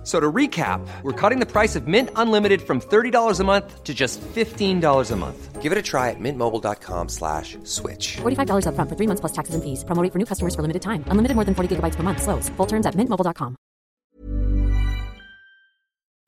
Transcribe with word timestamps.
F- 0.00 0.06
So 0.06 0.18
to 0.18 0.32
recap, 0.32 0.80
we're 1.02 1.12
cutting 1.12 1.40
the 1.40 1.46
price 1.46 1.76
of 1.76 1.86
Mint 1.86 2.08
Unlimited 2.16 2.62
from 2.62 2.80
$30 2.80 3.38
a 3.38 3.44
month 3.44 3.84
to 3.84 3.92
just 3.92 4.18
$15 4.34 5.10
a 5.10 5.16
month. 5.16 5.60
Give 5.60 5.72
it 5.72 5.76
a 5.78 5.82
try 5.82 6.08
at 6.08 6.16
mintmobile.com 6.18 7.08
slash 7.10 7.58
switch. 7.64 8.16
$45 8.22 8.64
upfront 8.64 8.88
for 8.88 8.96
three 8.96 9.06
months 9.06 9.20
plus 9.20 9.32
taxes 9.32 9.54
and 9.54 9.62
fees. 9.62 9.84
Promo 9.84 10.02
rate 10.02 10.10
for 10.12 10.18
new 10.18 10.24
customers 10.24 10.54
for 10.54 10.62
limited 10.62 10.80
time. 10.80 11.04
Unlimited 11.12 11.34
more 11.36 11.44
than 11.44 11.54
40 11.54 11.76
gigabytes 11.76 11.96
per 11.96 12.02
month. 12.02 12.22
Slows. 12.22 12.48
Full 12.56 12.66
terms 12.66 12.86
at 12.86 12.94
mintmobile.com. 12.96 13.56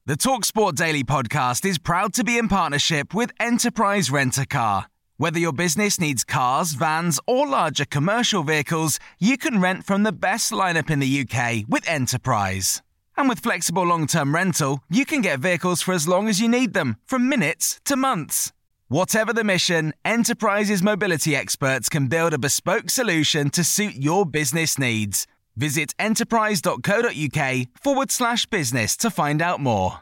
The 0.05 0.17
TalkSport 0.17 0.75
Daily 0.75 1.05
podcast 1.05 1.65
is 1.65 1.79
proud 1.79 2.13
to 2.15 2.25
be 2.25 2.37
in 2.37 2.49
partnership 2.49 3.15
with 3.15 3.31
Enterprise 3.41 4.11
Rent 4.11 4.37
a 4.37 4.45
Car. 4.47 4.87
Whether 5.17 5.39
your 5.39 5.53
business 5.53 5.99
needs 6.01 6.25
cars, 6.25 6.73
vans, 6.73 7.21
or 7.27 7.47
larger 7.47 7.85
commercial 7.87 8.43
vehicles, 8.43 8.99
you 9.21 9.39
can 9.39 9.61
rent 9.61 9.87
from 9.87 10.03
the 10.03 10.13
best 10.13 10.51
lineup 10.53 10.91
in 10.91 10.99
the 10.99 11.21
UK 11.23 11.65
with 11.69 11.89
Enterprise. 11.89 12.83
And 13.23 13.29
with 13.29 13.39
flexible 13.39 13.85
long 13.85 14.09
term 14.09 14.35
rental, 14.35 14.81
you 14.91 15.05
can 15.05 15.21
get 15.21 15.39
vehicles 15.39 15.81
for 15.81 15.95
as 15.95 16.09
long 16.09 16.29
as 16.29 16.41
you 16.41 16.49
need 16.49 16.75
them, 16.75 16.97
from 17.07 17.29
minutes 17.29 17.81
to 17.85 17.95
months. 17.95 18.53
Whatever 18.89 19.33
the 19.33 19.45
mission, 19.45 19.95
Enterprise's 20.05 20.83
mobility 20.83 21.37
experts 21.37 21.89
can 21.89 22.09
build 22.09 22.35
a 22.35 22.39
bespoke 22.39 22.91
solution 22.91 23.49
to 23.51 23.63
suit 23.63 23.95
your 23.95 24.27
business 24.27 24.77
needs. 24.77 25.29
Visit 25.55 25.95
enterprise.co.uk 26.01 27.67
forward 27.81 28.11
slash 28.11 28.47
business 28.47 28.97
to 28.97 29.09
find 29.09 29.41
out 29.41 29.61
more. 29.61 30.01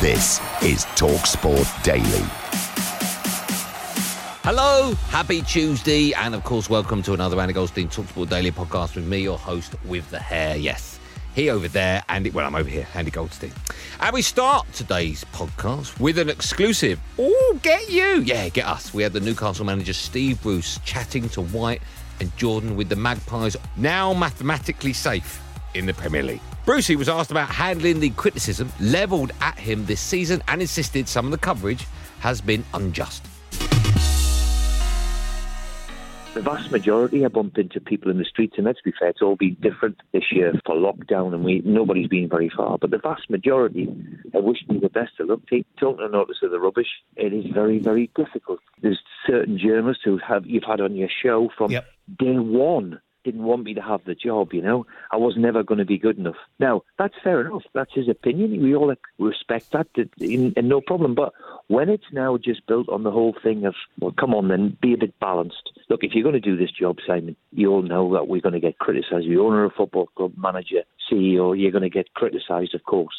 This 0.00 0.38
is 0.62 0.84
TalkSport 0.94 1.82
Daily. 1.82 2.39
Hello, 4.52 4.94
happy 5.10 5.42
Tuesday, 5.42 6.12
and 6.12 6.34
of 6.34 6.42
course, 6.42 6.68
welcome 6.68 7.04
to 7.04 7.12
another 7.12 7.40
Andy 7.40 7.54
Goldstein 7.54 7.86
Talksport 7.86 8.30
Daily 8.30 8.50
podcast 8.50 8.96
with 8.96 9.06
me, 9.06 9.20
your 9.20 9.38
host 9.38 9.76
with 9.84 10.10
the 10.10 10.18
hair. 10.18 10.56
Yes, 10.56 10.98
he 11.36 11.50
over 11.50 11.68
there, 11.68 12.02
Andy. 12.08 12.30
Well, 12.30 12.44
I'm 12.44 12.56
over 12.56 12.68
here, 12.68 12.84
Andy 12.94 13.12
Goldstein. 13.12 13.52
And 14.00 14.12
we 14.12 14.22
start 14.22 14.66
today's 14.72 15.24
podcast 15.26 16.00
with 16.00 16.18
an 16.18 16.28
exclusive. 16.28 16.98
Oh, 17.16 17.60
get 17.62 17.88
you! 17.88 18.22
Yeah, 18.22 18.48
get 18.48 18.66
us. 18.66 18.92
We 18.92 19.04
had 19.04 19.12
the 19.12 19.20
Newcastle 19.20 19.64
manager 19.64 19.92
Steve 19.92 20.42
Bruce 20.42 20.80
chatting 20.84 21.28
to 21.28 21.42
White 21.42 21.82
and 22.18 22.36
Jordan 22.36 22.74
with 22.74 22.88
the 22.88 22.96
Magpies 22.96 23.56
now 23.76 24.12
mathematically 24.12 24.94
safe 24.94 25.40
in 25.74 25.86
the 25.86 25.94
Premier 25.94 26.24
League. 26.24 26.42
Brucey 26.64 26.96
was 26.96 27.08
asked 27.08 27.30
about 27.30 27.50
handling 27.50 28.00
the 28.00 28.10
criticism 28.10 28.72
levelled 28.80 29.30
at 29.42 29.56
him 29.56 29.86
this 29.86 30.00
season 30.00 30.42
and 30.48 30.60
insisted 30.60 31.06
some 31.06 31.26
of 31.26 31.30
the 31.30 31.38
coverage 31.38 31.86
has 32.18 32.40
been 32.40 32.64
unjust. 32.74 33.24
The 36.34 36.42
vast 36.42 36.70
majority 36.70 37.24
I 37.24 37.28
bumped 37.28 37.58
into 37.58 37.80
people 37.80 38.10
in 38.10 38.18
the 38.18 38.24
streets, 38.24 38.54
and 38.56 38.66
let's 38.66 38.80
be 38.80 38.92
fair, 38.98 39.08
it's 39.08 39.22
all 39.22 39.36
been 39.36 39.56
different 39.60 39.96
this 40.12 40.24
year 40.30 40.52
for 40.64 40.76
lockdown, 40.76 41.34
and 41.34 41.44
we 41.44 41.62
nobody's 41.64 42.08
been 42.08 42.28
very 42.28 42.50
far. 42.54 42.78
But 42.78 42.90
the 42.90 42.98
vast 42.98 43.28
majority, 43.28 43.88
I 44.34 44.38
wish 44.38 44.58
me 44.68 44.78
the 44.78 44.88
best 44.88 45.12
of 45.18 45.28
luck. 45.28 45.40
Take 45.48 45.66
don't 45.78 45.98
notice 46.10 46.38
of 46.42 46.50
the 46.50 46.60
rubbish. 46.60 46.88
It 47.16 47.32
is 47.32 47.46
very, 47.52 47.78
very 47.78 48.10
difficult. 48.16 48.60
There's 48.82 49.00
certain 49.26 49.58
journalists 49.58 50.02
who 50.04 50.18
have 50.18 50.46
you've 50.46 50.64
had 50.64 50.80
on 50.80 50.96
your 50.96 51.10
show 51.22 51.50
from 51.56 51.72
Yep. 51.72 51.86
day 52.18 52.38
one 52.38 53.00
didn't 53.24 53.42
want 53.42 53.64
me 53.64 53.74
to 53.74 53.82
have 53.82 54.04
the 54.04 54.14
job, 54.14 54.52
you 54.52 54.62
know. 54.62 54.86
I 55.12 55.16
was 55.16 55.34
never 55.36 55.62
going 55.62 55.78
to 55.78 55.84
be 55.84 55.98
good 55.98 56.18
enough. 56.18 56.36
Now, 56.58 56.82
that's 56.98 57.14
fair 57.22 57.40
enough. 57.40 57.62
That's 57.74 57.92
his 57.94 58.08
opinion. 58.08 58.62
We 58.62 58.74
all 58.74 58.94
respect 59.18 59.72
that, 59.72 59.88
and 60.20 60.68
no 60.68 60.80
problem. 60.80 61.14
But 61.14 61.32
when 61.68 61.88
it's 61.88 62.12
now 62.12 62.36
just 62.36 62.66
built 62.66 62.88
on 62.88 63.02
the 63.02 63.10
whole 63.10 63.34
thing 63.42 63.64
of, 63.64 63.74
well, 64.00 64.14
come 64.18 64.34
on 64.34 64.48
then, 64.48 64.76
be 64.80 64.94
a 64.94 64.98
bit 64.98 65.18
balanced. 65.20 65.70
Look, 65.88 66.02
if 66.02 66.12
you're 66.14 66.24
going 66.24 66.34
to 66.34 66.40
do 66.40 66.56
this 66.56 66.72
job, 66.72 66.98
Simon, 67.06 67.36
you 67.52 67.70
all 67.70 67.82
know 67.82 68.12
that 68.14 68.28
we're 68.28 68.40
going 68.40 68.54
to 68.54 68.60
get 68.60 68.78
criticised. 68.78 69.24
You're 69.24 69.46
owner 69.46 69.64
of 69.64 69.72
a 69.72 69.74
football 69.74 70.06
club, 70.16 70.32
manager, 70.36 70.82
CEO, 71.10 71.58
you're 71.58 71.72
going 71.72 71.82
to 71.82 71.90
get 71.90 72.14
criticised, 72.14 72.74
of 72.74 72.84
course. 72.84 73.14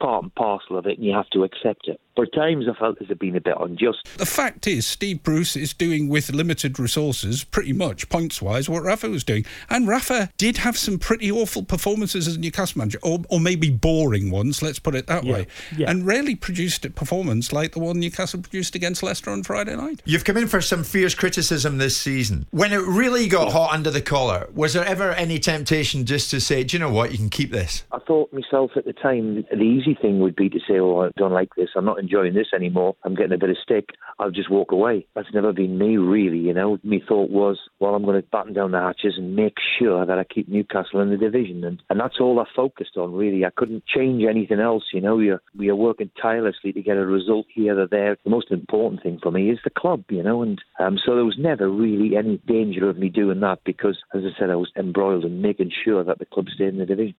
Part 0.00 0.22
and 0.24 0.34
parcel 0.34 0.76
of 0.76 0.86
it, 0.86 0.98
and 0.98 1.06
you 1.06 1.14
have 1.14 1.30
to 1.30 1.44
accept 1.44 1.88
it. 1.88 2.00
But 2.16 2.28
at 2.28 2.34
times 2.34 2.64
I 2.68 2.76
felt 2.78 2.98
this 2.98 3.08
had 3.08 3.18
been 3.18 3.36
a 3.36 3.40
bit 3.40 3.54
unjust. 3.60 3.98
The 4.18 4.26
fact 4.26 4.66
is, 4.66 4.86
Steve 4.86 5.22
Bruce 5.22 5.54
is 5.54 5.72
doing 5.74 6.08
with 6.08 6.32
limited 6.32 6.78
resources 6.78 7.44
pretty 7.44 7.72
much 7.74 8.08
points 8.08 8.40
wise 8.42 8.68
what 8.68 8.82
Rafa 8.82 9.08
was 9.10 9.22
doing. 9.22 9.44
And 9.70 9.86
Rafa 9.86 10.30
did 10.38 10.56
have 10.58 10.76
some 10.78 10.98
pretty 10.98 11.30
awful 11.30 11.62
performances 11.62 12.26
as 12.26 12.36
a 12.36 12.40
Newcastle 12.40 12.78
manager, 12.78 12.98
or, 13.02 13.20
or 13.28 13.38
maybe 13.38 13.70
boring 13.70 14.30
ones, 14.30 14.62
let's 14.62 14.78
put 14.78 14.94
it 14.94 15.06
that 15.08 15.24
Yeah, 15.24 15.32
way. 15.32 15.46
yeah. 15.76 15.90
And 15.90 16.06
rarely 16.06 16.34
produced 16.34 16.84
a 16.86 16.90
performance 16.90 17.52
like 17.52 17.72
the 17.72 17.80
one 17.80 18.00
Newcastle 18.00 18.40
produced 18.40 18.74
against 18.74 19.02
Leicester 19.02 19.30
on 19.30 19.42
Friday 19.42 19.76
night. 19.76 20.00
You've 20.06 20.24
come 20.24 20.36
in 20.38 20.46
for 20.48 20.60
some 20.60 20.84
fierce 20.84 21.14
criticism 21.14 21.78
this 21.78 21.96
season. 21.96 22.46
When 22.50 22.72
it 22.72 22.80
really 22.80 23.28
got 23.28 23.52
hot 23.52 23.74
under 23.74 23.90
the 23.90 24.00
collar, 24.00 24.48
was 24.54 24.72
there 24.72 24.84
ever 24.86 25.12
any 25.12 25.38
temptation 25.38 26.06
just 26.06 26.30
to 26.30 26.40
say, 26.40 26.64
do 26.64 26.76
you 26.76 26.80
know 26.80 26.90
what, 26.90 27.12
you 27.12 27.18
can 27.18 27.28
keep 27.28 27.50
this? 27.52 27.84
I 27.92 27.98
thought 27.98 28.32
myself 28.32 28.70
at 28.76 28.84
the 28.86 28.92
time, 28.94 29.44
the 29.50 29.60
easy 29.62 29.94
thing 30.00 30.20
would 30.20 30.34
be 30.36 30.48
to 30.48 30.58
say, 30.68 30.78
"Oh, 30.78 31.02
I 31.02 31.10
don't 31.16 31.32
like 31.32 31.54
this. 31.56 31.68
I'm 31.76 31.84
not 31.84 31.98
enjoying 32.06 32.34
this 32.34 32.48
anymore. 32.54 32.96
I'm 33.04 33.14
getting 33.14 33.32
a 33.32 33.38
bit 33.38 33.50
of 33.50 33.56
stick. 33.62 33.90
I'll 34.18 34.30
just 34.30 34.50
walk 34.50 34.72
away." 34.72 35.06
That's 35.14 35.32
never 35.34 35.52
been 35.52 35.78
me, 35.78 35.96
really. 35.96 36.38
You 36.38 36.54
know, 36.54 36.78
my 36.82 37.00
thought 37.08 37.30
was, 37.30 37.58
"Well, 37.80 37.94
I'm 37.94 38.04
going 38.04 38.20
to 38.20 38.28
batten 38.28 38.52
down 38.52 38.70
the 38.70 38.80
hatches 38.80 39.14
and 39.16 39.36
make 39.36 39.56
sure 39.78 40.06
that 40.06 40.18
I 40.18 40.24
keep 40.24 40.48
Newcastle 40.48 41.00
in 41.00 41.10
the 41.10 41.16
division," 41.16 41.64
and 41.64 41.82
and 41.90 42.00
that's 42.00 42.20
all 42.20 42.40
I 42.40 42.44
focused 42.54 42.96
on. 42.96 43.12
Really, 43.12 43.44
I 43.44 43.50
couldn't 43.56 43.84
change 43.86 44.24
anything 44.24 44.60
else. 44.60 44.84
You 44.92 45.00
know, 45.00 45.18
you're 45.18 45.42
we 45.56 45.68
are 45.68 45.76
working 45.76 46.10
tirelessly 46.20 46.72
to 46.72 46.82
get 46.82 46.96
a 46.96 47.06
result 47.06 47.46
here 47.52 47.78
or 47.78 47.86
there. 47.86 48.16
The 48.24 48.30
most 48.30 48.50
important 48.50 49.02
thing 49.02 49.18
for 49.22 49.30
me 49.30 49.50
is 49.50 49.58
the 49.64 49.70
club. 49.70 50.04
You 50.08 50.22
know, 50.22 50.42
and 50.42 50.62
um, 50.78 50.98
so 51.04 51.14
there 51.14 51.24
was 51.24 51.38
never 51.38 51.68
really 51.68 52.16
any 52.16 52.38
danger 52.46 52.88
of 52.88 52.98
me 52.98 53.08
doing 53.08 53.40
that 53.40 53.60
because, 53.64 53.98
as 54.14 54.22
I 54.24 54.38
said, 54.38 54.50
I 54.50 54.56
was 54.56 54.70
embroiled 54.76 55.24
in 55.24 55.42
making 55.42 55.72
sure 55.84 56.04
that 56.04 56.18
the 56.18 56.26
club 56.26 56.46
stayed 56.54 56.68
in 56.68 56.78
the 56.78 56.86
division. 56.86 57.14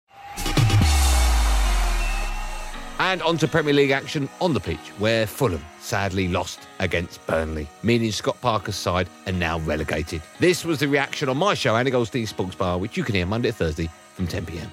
And 3.00 3.22
on 3.22 3.38
to 3.38 3.46
Premier 3.48 3.72
League 3.72 3.92
action 3.92 4.28
on 4.40 4.54
the 4.54 4.60
pitch, 4.60 4.92
where 4.98 5.26
Fulham 5.26 5.64
sadly 5.78 6.26
lost 6.26 6.60
against 6.80 7.24
Burnley, 7.26 7.68
meaning 7.84 8.10
Scott 8.10 8.40
Parker's 8.40 8.74
side 8.74 9.08
are 9.26 9.32
now 9.32 9.60
relegated. 9.60 10.20
This 10.40 10.64
was 10.64 10.80
the 10.80 10.88
reaction 10.88 11.28
on 11.28 11.36
my 11.36 11.54
show, 11.54 11.76
Andy 11.76 11.92
Goldstein 11.92 12.26
Sports 12.26 12.56
Bar, 12.56 12.78
which 12.78 12.96
you 12.96 13.04
can 13.04 13.14
hear 13.14 13.26
Monday 13.26 13.50
to 13.50 13.54
Thursday 13.54 13.88
from 14.14 14.26
10 14.26 14.46
pm. 14.46 14.70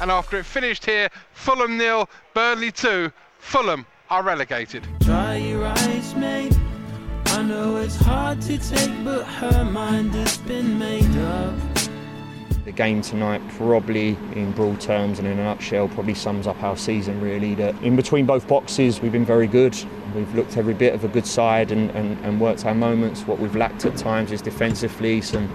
And 0.00 0.10
after 0.10 0.36
it 0.36 0.44
finished 0.44 0.84
here, 0.84 1.08
Fulham 1.32 1.78
nil, 1.78 2.08
Burnley 2.34 2.72
two, 2.72 3.12
Fulham 3.38 3.86
are 4.10 4.24
relegated. 4.24 4.84
Try 5.02 5.36
your 5.36 5.64
eyes, 5.64 6.14
mate. 6.16 6.58
I 7.26 7.42
know 7.42 7.76
it's 7.76 7.96
hard 7.96 8.42
to 8.42 8.58
take, 8.58 9.04
but 9.04 9.22
her 9.24 9.64
mind 9.64 10.12
has 10.14 10.38
been 10.38 10.76
made 10.76 11.16
up. 11.18 11.54
The 12.64 12.70
game 12.70 13.02
tonight, 13.02 13.42
probably 13.56 14.10
in 14.36 14.52
broad 14.52 14.80
terms 14.80 15.18
and 15.18 15.26
in 15.26 15.36
a 15.36 15.42
nutshell, 15.42 15.88
probably 15.88 16.14
sums 16.14 16.46
up 16.46 16.62
our 16.62 16.76
season 16.76 17.20
really. 17.20 17.56
That 17.56 17.74
in 17.82 17.96
between 17.96 18.24
both 18.24 18.46
boxes, 18.46 19.00
we've 19.00 19.10
been 19.10 19.24
very 19.24 19.48
good. 19.48 19.76
We've 20.14 20.32
looked 20.36 20.56
every 20.56 20.74
bit 20.74 20.94
of 20.94 21.02
a 21.02 21.08
good 21.08 21.26
side 21.26 21.72
and, 21.72 21.90
and, 21.90 22.16
and 22.24 22.40
worked 22.40 22.64
our 22.64 22.74
moments. 22.74 23.26
What 23.26 23.40
we've 23.40 23.56
lacked 23.56 23.84
at 23.84 23.96
times 23.96 24.30
is 24.30 24.40
defensively, 24.40 25.20
some 25.22 25.50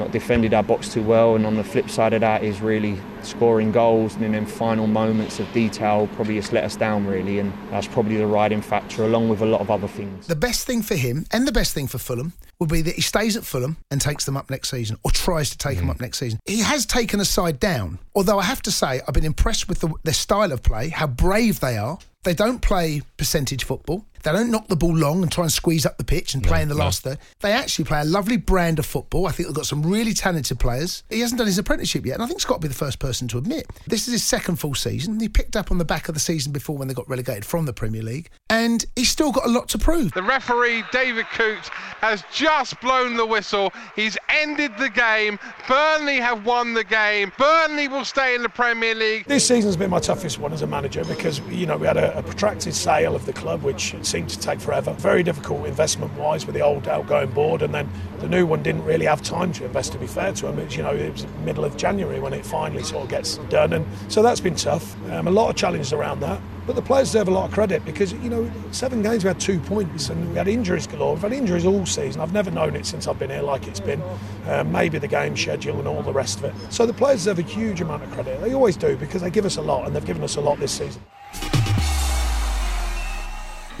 not 0.00 0.10
defended 0.10 0.52
our 0.52 0.62
box 0.62 0.92
too 0.92 1.02
well. 1.02 1.36
And 1.36 1.46
on 1.46 1.56
the 1.56 1.62
flip 1.62 1.88
side 1.88 2.12
of 2.12 2.20
that 2.22 2.42
is 2.42 2.60
really 2.60 2.98
scoring 3.22 3.70
goals 3.70 4.16
and 4.16 4.34
then 4.34 4.46
final 4.46 4.86
moments 4.86 5.38
of 5.38 5.52
detail 5.52 6.08
probably 6.14 6.34
just 6.34 6.52
let 6.52 6.64
us 6.64 6.74
down 6.74 7.06
really. 7.06 7.38
And 7.38 7.52
that's 7.70 7.86
probably 7.86 8.16
the 8.16 8.26
riding 8.26 8.62
factor 8.62 9.04
along 9.04 9.28
with 9.28 9.42
a 9.42 9.46
lot 9.46 9.60
of 9.60 9.70
other 9.70 9.86
things. 9.86 10.26
The 10.26 10.34
best 10.34 10.66
thing 10.66 10.82
for 10.82 10.96
him 10.96 11.26
and 11.30 11.46
the 11.46 11.52
best 11.52 11.74
thing 11.74 11.86
for 11.86 11.98
Fulham 11.98 12.32
would 12.58 12.70
be 12.70 12.82
that 12.82 12.94
he 12.96 13.02
stays 13.02 13.36
at 13.36 13.44
Fulham 13.44 13.76
and 13.90 14.00
takes 14.00 14.24
them 14.24 14.36
up 14.36 14.50
next 14.50 14.70
season 14.70 14.98
or 15.04 15.10
tries 15.10 15.50
to 15.50 15.58
take 15.58 15.78
them 15.78 15.86
mm. 15.86 15.90
up 15.90 16.00
next 16.00 16.18
season. 16.18 16.40
He 16.46 16.60
has 16.60 16.84
taken 16.86 17.20
a 17.20 17.24
side 17.24 17.60
down, 17.60 17.98
although 18.14 18.38
I 18.38 18.44
have 18.44 18.62
to 18.62 18.72
say 18.72 19.00
I've 19.06 19.14
been 19.14 19.24
impressed 19.24 19.68
with 19.68 19.80
the, 19.80 19.92
their 20.02 20.14
style 20.14 20.52
of 20.52 20.62
play, 20.62 20.88
how 20.88 21.06
brave 21.06 21.60
they 21.60 21.76
are. 21.76 21.98
They 22.22 22.34
don't 22.34 22.60
play 22.60 23.00
percentage 23.16 23.64
football. 23.64 24.04
They 24.22 24.32
don't 24.32 24.50
knock 24.50 24.68
the 24.68 24.76
ball 24.76 24.94
long 24.96 25.22
and 25.22 25.32
try 25.32 25.44
and 25.44 25.52
squeeze 25.52 25.86
up 25.86 25.98
the 25.98 26.04
pitch 26.04 26.34
and 26.34 26.42
play 26.42 26.62
in 26.62 26.68
the 26.68 26.74
last 26.74 27.02
third. 27.02 27.18
They 27.40 27.52
actually 27.52 27.86
play 27.86 28.00
a 28.00 28.04
lovely 28.04 28.36
brand 28.36 28.78
of 28.78 28.86
football. 28.86 29.26
I 29.26 29.32
think 29.32 29.48
they've 29.48 29.56
got 29.56 29.66
some 29.66 29.82
really 29.82 30.12
talented 30.12 30.58
players. 30.58 31.02
He 31.08 31.20
hasn't 31.20 31.38
done 31.38 31.46
his 31.46 31.58
apprenticeship 31.58 32.04
yet, 32.04 32.14
and 32.14 32.22
I 32.22 32.26
think 32.26 32.40
Scott 32.40 32.58
will 32.58 32.62
be 32.62 32.68
the 32.68 32.74
first 32.74 32.98
person 32.98 33.28
to 33.28 33.38
admit 33.38 33.66
this 33.86 34.06
is 34.06 34.12
his 34.12 34.24
second 34.24 34.56
full 34.56 34.74
season. 34.74 35.18
He 35.18 35.28
picked 35.28 35.56
up 35.56 35.70
on 35.70 35.78
the 35.78 35.84
back 35.84 36.08
of 36.08 36.14
the 36.14 36.20
season 36.20 36.52
before 36.52 36.76
when 36.76 36.88
they 36.88 36.94
got 36.94 37.08
relegated 37.08 37.44
from 37.44 37.66
the 37.66 37.72
Premier 37.72 38.02
League, 38.02 38.30
and 38.50 38.84
he's 38.96 39.10
still 39.10 39.32
got 39.32 39.46
a 39.46 39.50
lot 39.50 39.68
to 39.70 39.78
prove. 39.78 40.12
The 40.12 40.22
referee, 40.22 40.84
David 40.92 41.26
Coote, 41.32 41.68
has 42.00 42.22
just 42.32 42.80
blown 42.80 43.16
the 43.16 43.26
whistle. 43.26 43.72
He's 43.96 44.18
ended 44.28 44.72
the 44.78 44.90
game. 44.90 45.38
Burnley 45.68 46.16
have 46.16 46.44
won 46.44 46.74
the 46.74 46.84
game. 46.84 47.32
Burnley 47.38 47.88
will 47.88 48.04
stay 48.04 48.34
in 48.34 48.42
the 48.42 48.48
Premier 48.48 48.94
League. 48.94 49.26
This 49.26 49.46
season's 49.46 49.76
been 49.76 49.90
my 49.90 50.00
toughest 50.00 50.38
one 50.38 50.52
as 50.52 50.62
a 50.62 50.66
manager 50.66 51.04
because 51.04 51.40
you 51.48 51.66
know 51.66 51.76
we 51.76 51.86
had 51.86 51.96
a, 51.96 52.16
a 52.18 52.22
protracted 52.22 52.74
sale 52.74 53.14
of 53.14 53.24
the 53.26 53.32
club, 53.32 53.62
which 53.62 53.94
seemed 54.10 54.28
to 54.30 54.38
take 54.38 54.60
forever. 54.60 54.92
Very 54.94 55.22
difficult 55.22 55.66
investment 55.66 56.12
wise 56.18 56.46
with 56.46 56.54
the 56.54 56.60
old 56.60 56.88
outgoing 56.88 57.30
board, 57.30 57.62
and 57.62 57.72
then 57.72 57.88
the 58.18 58.28
new 58.28 58.44
one 58.44 58.62
didn't 58.62 58.84
really 58.84 59.06
have 59.06 59.22
time 59.22 59.52
to 59.54 59.64
invest. 59.64 59.92
To 59.92 59.98
be 59.98 60.06
fair 60.06 60.32
to 60.32 60.46
them, 60.46 60.58
it's 60.58 60.76
you 60.76 60.82
know 60.82 60.94
it 60.94 61.12
was 61.12 61.26
middle 61.44 61.64
of 61.64 61.76
January 61.76 62.20
when 62.20 62.32
it 62.32 62.44
finally 62.44 62.82
sort 62.82 63.04
of 63.04 63.10
gets 63.10 63.38
done, 63.48 63.72
and 63.72 63.86
so 64.08 64.22
that's 64.22 64.40
been 64.40 64.56
tough. 64.56 64.96
Um, 65.10 65.28
a 65.28 65.30
lot 65.30 65.48
of 65.48 65.56
challenges 65.56 65.92
around 65.92 66.20
that. 66.20 66.40
But 66.66 66.76
the 66.76 66.82
players 66.82 67.08
deserve 67.08 67.26
a 67.26 67.32
lot 67.32 67.46
of 67.46 67.52
credit 67.52 67.84
because, 67.84 68.12
you 68.12 68.30
know, 68.30 68.48
seven 68.70 69.02
games 69.02 69.24
we 69.24 69.28
had 69.28 69.40
two 69.40 69.58
points 69.58 70.08
and 70.08 70.30
we 70.30 70.36
had 70.36 70.46
injuries 70.46 70.86
galore. 70.86 71.14
We've 71.14 71.22
had 71.22 71.32
injuries 71.32 71.66
all 71.66 71.84
season. 71.84 72.20
I've 72.20 72.32
never 72.32 72.50
known 72.50 72.76
it 72.76 72.86
since 72.86 73.08
I've 73.08 73.18
been 73.18 73.30
here 73.30 73.42
like 73.42 73.66
it's 73.66 73.80
been. 73.80 74.00
Uh, 74.46 74.62
maybe 74.64 74.98
the 74.98 75.08
game 75.08 75.36
schedule 75.36 75.78
and 75.80 75.88
all 75.88 76.02
the 76.02 76.12
rest 76.12 76.38
of 76.38 76.44
it. 76.44 76.54
So 76.72 76.86
the 76.86 76.92
players 76.92 77.20
deserve 77.20 77.40
a 77.40 77.42
huge 77.42 77.80
amount 77.80 78.04
of 78.04 78.12
credit. 78.12 78.40
They 78.40 78.54
always 78.54 78.76
do 78.76 78.96
because 78.96 79.22
they 79.22 79.30
give 79.30 79.46
us 79.46 79.56
a 79.56 79.62
lot 79.62 79.86
and 79.86 79.96
they've 79.96 80.04
given 80.04 80.22
us 80.22 80.36
a 80.36 80.40
lot 80.40 80.60
this 80.60 80.70
season. 80.70 81.02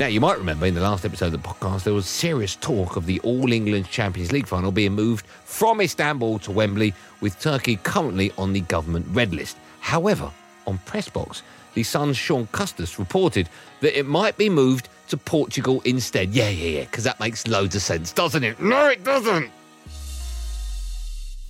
Now, 0.00 0.06
you 0.06 0.18
might 0.18 0.38
remember 0.38 0.64
in 0.64 0.72
the 0.72 0.80
last 0.80 1.04
episode 1.04 1.26
of 1.26 1.42
the 1.42 1.46
podcast, 1.46 1.84
there 1.84 1.92
was 1.92 2.06
serious 2.06 2.56
talk 2.56 2.96
of 2.96 3.04
the 3.04 3.20
All 3.20 3.52
England 3.52 3.86
Champions 3.86 4.32
League 4.32 4.46
final 4.46 4.72
being 4.72 4.94
moved 4.94 5.26
from 5.26 5.78
Istanbul 5.82 6.38
to 6.38 6.50
Wembley, 6.50 6.94
with 7.20 7.38
Turkey 7.38 7.76
currently 7.76 8.32
on 8.38 8.54
the 8.54 8.62
government 8.62 9.04
red 9.10 9.34
list. 9.34 9.58
However, 9.80 10.32
on 10.66 10.78
Pressbox, 10.86 11.42
the 11.74 11.82
Sun's 11.82 12.16
Shaun 12.16 12.48
Custis 12.50 12.98
reported 12.98 13.50
that 13.82 13.94
it 13.94 14.06
might 14.06 14.38
be 14.38 14.48
moved 14.48 14.88
to 15.08 15.18
Portugal 15.18 15.82
instead. 15.84 16.30
Yeah, 16.30 16.48
yeah, 16.48 16.78
yeah, 16.78 16.84
because 16.84 17.04
that 17.04 17.20
makes 17.20 17.46
loads 17.46 17.76
of 17.76 17.82
sense, 17.82 18.10
doesn't 18.10 18.42
it? 18.42 18.58
No, 18.58 18.88
it 18.88 19.04
doesn't. 19.04 19.50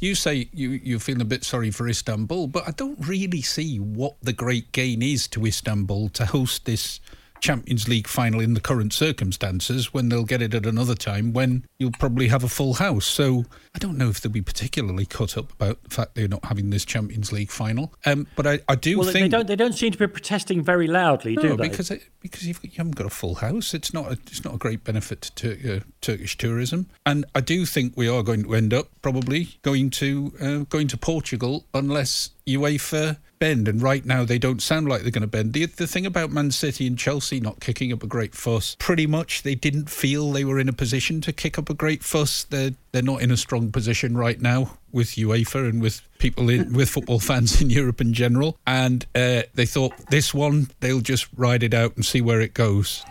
You 0.00 0.16
say 0.16 0.48
you, 0.52 0.70
you're 0.70 0.98
feeling 0.98 1.22
a 1.22 1.24
bit 1.24 1.44
sorry 1.44 1.70
for 1.70 1.86
Istanbul, 1.86 2.48
but 2.48 2.66
I 2.66 2.72
don't 2.72 2.98
really 3.06 3.42
see 3.42 3.78
what 3.78 4.16
the 4.20 4.32
great 4.32 4.72
gain 4.72 5.02
is 5.02 5.28
to 5.28 5.46
Istanbul 5.46 6.08
to 6.08 6.26
host 6.26 6.64
this 6.64 6.98
Champions 7.40 7.88
League 7.88 8.06
final 8.06 8.40
in 8.40 8.54
the 8.54 8.60
current 8.60 8.92
circumstances 8.92 9.92
when 9.92 10.08
they'll 10.08 10.24
get 10.24 10.42
it 10.42 10.54
at 10.54 10.66
another 10.66 10.94
time 10.94 11.32
when 11.32 11.64
you'll 11.78 11.92
probably 11.92 12.28
have 12.28 12.44
a 12.44 12.48
full 12.48 12.74
house. 12.74 13.06
So 13.06 13.44
I 13.74 13.78
don't 13.78 13.96
know 13.96 14.08
if 14.08 14.20
they'll 14.20 14.32
be 14.32 14.42
particularly 14.42 15.06
cut 15.06 15.36
up 15.36 15.52
about 15.52 15.82
the 15.84 15.90
fact 15.90 16.14
they're 16.14 16.28
not 16.28 16.44
having 16.44 16.70
this 16.70 16.84
Champions 16.84 17.32
League 17.32 17.50
final. 17.50 17.92
Um, 18.06 18.26
but 18.36 18.46
I, 18.46 18.60
I 18.68 18.74
do 18.74 18.98
well, 18.98 19.10
think 19.10 19.24
they 19.24 19.28
don't. 19.28 19.46
They 19.46 19.56
don't 19.56 19.72
seem 19.72 19.92
to 19.92 19.98
be 19.98 20.06
protesting 20.06 20.62
very 20.62 20.86
loudly, 20.86 21.34
no, 21.36 21.42
do 21.42 21.56
they? 21.56 21.68
because 21.68 21.90
it, 21.90 22.02
because 22.20 22.46
you've, 22.46 22.60
you 22.62 22.70
haven't 22.76 22.96
got 22.96 23.06
a 23.06 23.10
full 23.10 23.36
house. 23.36 23.74
It's 23.74 23.94
not 23.94 24.08
a, 24.08 24.12
it's 24.12 24.44
not 24.44 24.54
a 24.54 24.58
great 24.58 24.84
benefit 24.84 25.22
to 25.22 25.56
Tur- 25.56 25.76
uh, 25.76 25.80
Turkish 26.00 26.36
tourism. 26.36 26.88
And 27.06 27.24
I 27.34 27.40
do 27.40 27.66
think 27.66 27.94
we 27.96 28.08
are 28.08 28.22
going 28.22 28.44
to 28.44 28.54
end 28.54 28.74
up 28.74 28.88
probably 29.02 29.58
going 29.62 29.90
to 29.90 30.32
uh, 30.40 30.58
going 30.68 30.88
to 30.88 30.96
Portugal 30.96 31.64
unless 31.74 32.30
UEFA 32.46 33.18
bend. 33.40 33.66
And 33.66 33.82
right 33.82 34.04
now 34.04 34.24
they 34.24 34.38
don't 34.38 34.62
sound 34.62 34.88
like 34.88 35.02
they're 35.02 35.10
going 35.10 35.22
to 35.22 35.26
bend. 35.26 35.54
The, 35.54 35.66
the 35.66 35.88
thing 35.88 36.06
about 36.06 36.30
Man 36.30 36.52
City 36.52 36.86
and 36.86 36.96
Chelsea 36.96 37.40
not 37.40 37.58
kicking 37.58 37.92
up 37.92 38.04
a 38.04 38.06
great 38.06 38.36
fuss, 38.36 38.76
pretty 38.78 39.08
much 39.08 39.42
they 39.42 39.56
didn't 39.56 39.90
feel 39.90 40.30
they 40.30 40.44
were 40.44 40.60
in 40.60 40.68
a 40.68 40.72
position 40.72 41.20
to 41.22 41.32
kick 41.32 41.58
up 41.58 41.68
a 41.68 41.74
great 41.74 42.04
fuss. 42.04 42.44
They're 42.44 42.70
they're 42.92 43.02
not 43.02 43.22
in 43.22 43.30
a 43.30 43.36
strong 43.36 43.72
position 43.72 44.16
right 44.16 44.40
now 44.40 44.76
with 44.92 45.10
UEFA 45.10 45.68
and 45.68 45.80
with 45.80 46.02
people 46.18 46.48
in 46.50 46.72
with 46.72 46.88
football 46.88 47.18
fans 47.30 47.60
in 47.60 47.70
Europe 47.70 48.00
in 48.00 48.12
general. 48.12 48.56
And 48.66 49.04
uh, 49.16 49.42
they 49.54 49.66
thought 49.66 49.96
this 50.10 50.32
one 50.32 50.70
they'll 50.78 51.00
just 51.00 51.26
ride 51.36 51.64
it 51.64 51.74
out 51.74 51.96
and 51.96 52.04
see 52.04 52.20
where 52.20 52.40
it 52.40 52.54
goes. 52.54 53.04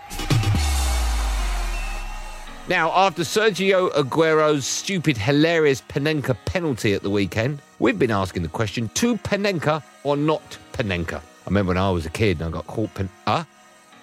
Now, 2.69 2.91
after 2.91 3.23
Sergio 3.23 3.91
Aguero's 3.93 4.63
stupid, 4.63 5.17
hilarious 5.17 5.81
Panenka 5.81 6.37
penalty 6.45 6.93
at 6.93 7.01
the 7.01 7.09
weekend, 7.09 7.63
we've 7.79 7.97
been 7.97 8.11
asking 8.11 8.43
the 8.43 8.49
question 8.49 8.89
to 8.95 9.17
Panenka 9.17 9.81
or 10.03 10.15
not 10.15 10.57
Panenka. 10.73 11.15
I 11.15 11.45
remember 11.47 11.71
when 11.71 11.77
I 11.77 11.89
was 11.89 12.05
a 12.05 12.09
kid 12.09 12.41
and 12.41 12.49
I 12.49 12.51
got 12.51 12.67
called 12.67 12.93
Pen- 12.93 13.09
uh? 13.25 13.43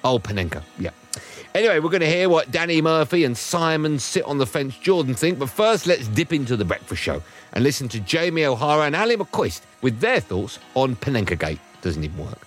Oh, 0.02 0.18
Panenka, 0.18 0.62
yeah. 0.78 0.90
Anyway, 1.54 1.78
we're 1.78 1.90
going 1.90 2.00
to 2.00 2.06
hear 2.06 2.28
what 2.28 2.50
Danny 2.50 2.82
Murphy 2.82 3.24
and 3.24 3.36
Simon 3.36 3.98
sit 3.98 4.24
on 4.24 4.38
the 4.38 4.46
fence 4.46 4.76
Jordan 4.76 5.14
think, 5.14 5.38
but 5.38 5.48
first 5.48 5.86
let's 5.86 6.06
dip 6.08 6.32
into 6.32 6.56
the 6.56 6.64
breakfast 6.64 7.02
show 7.02 7.22
and 7.52 7.64
listen 7.64 7.88
to 7.88 8.00
Jamie 8.00 8.44
O'Hara 8.44 8.84
and 8.84 8.94
Ally 8.94 9.16
McCoist 9.16 9.62
with 9.80 10.00
their 10.00 10.20
thoughts 10.20 10.58
on 10.74 10.96
Panenka 10.96 11.38
Gate. 11.38 11.60
Doesn't 11.80 12.04
even 12.04 12.18
work. 12.18 12.45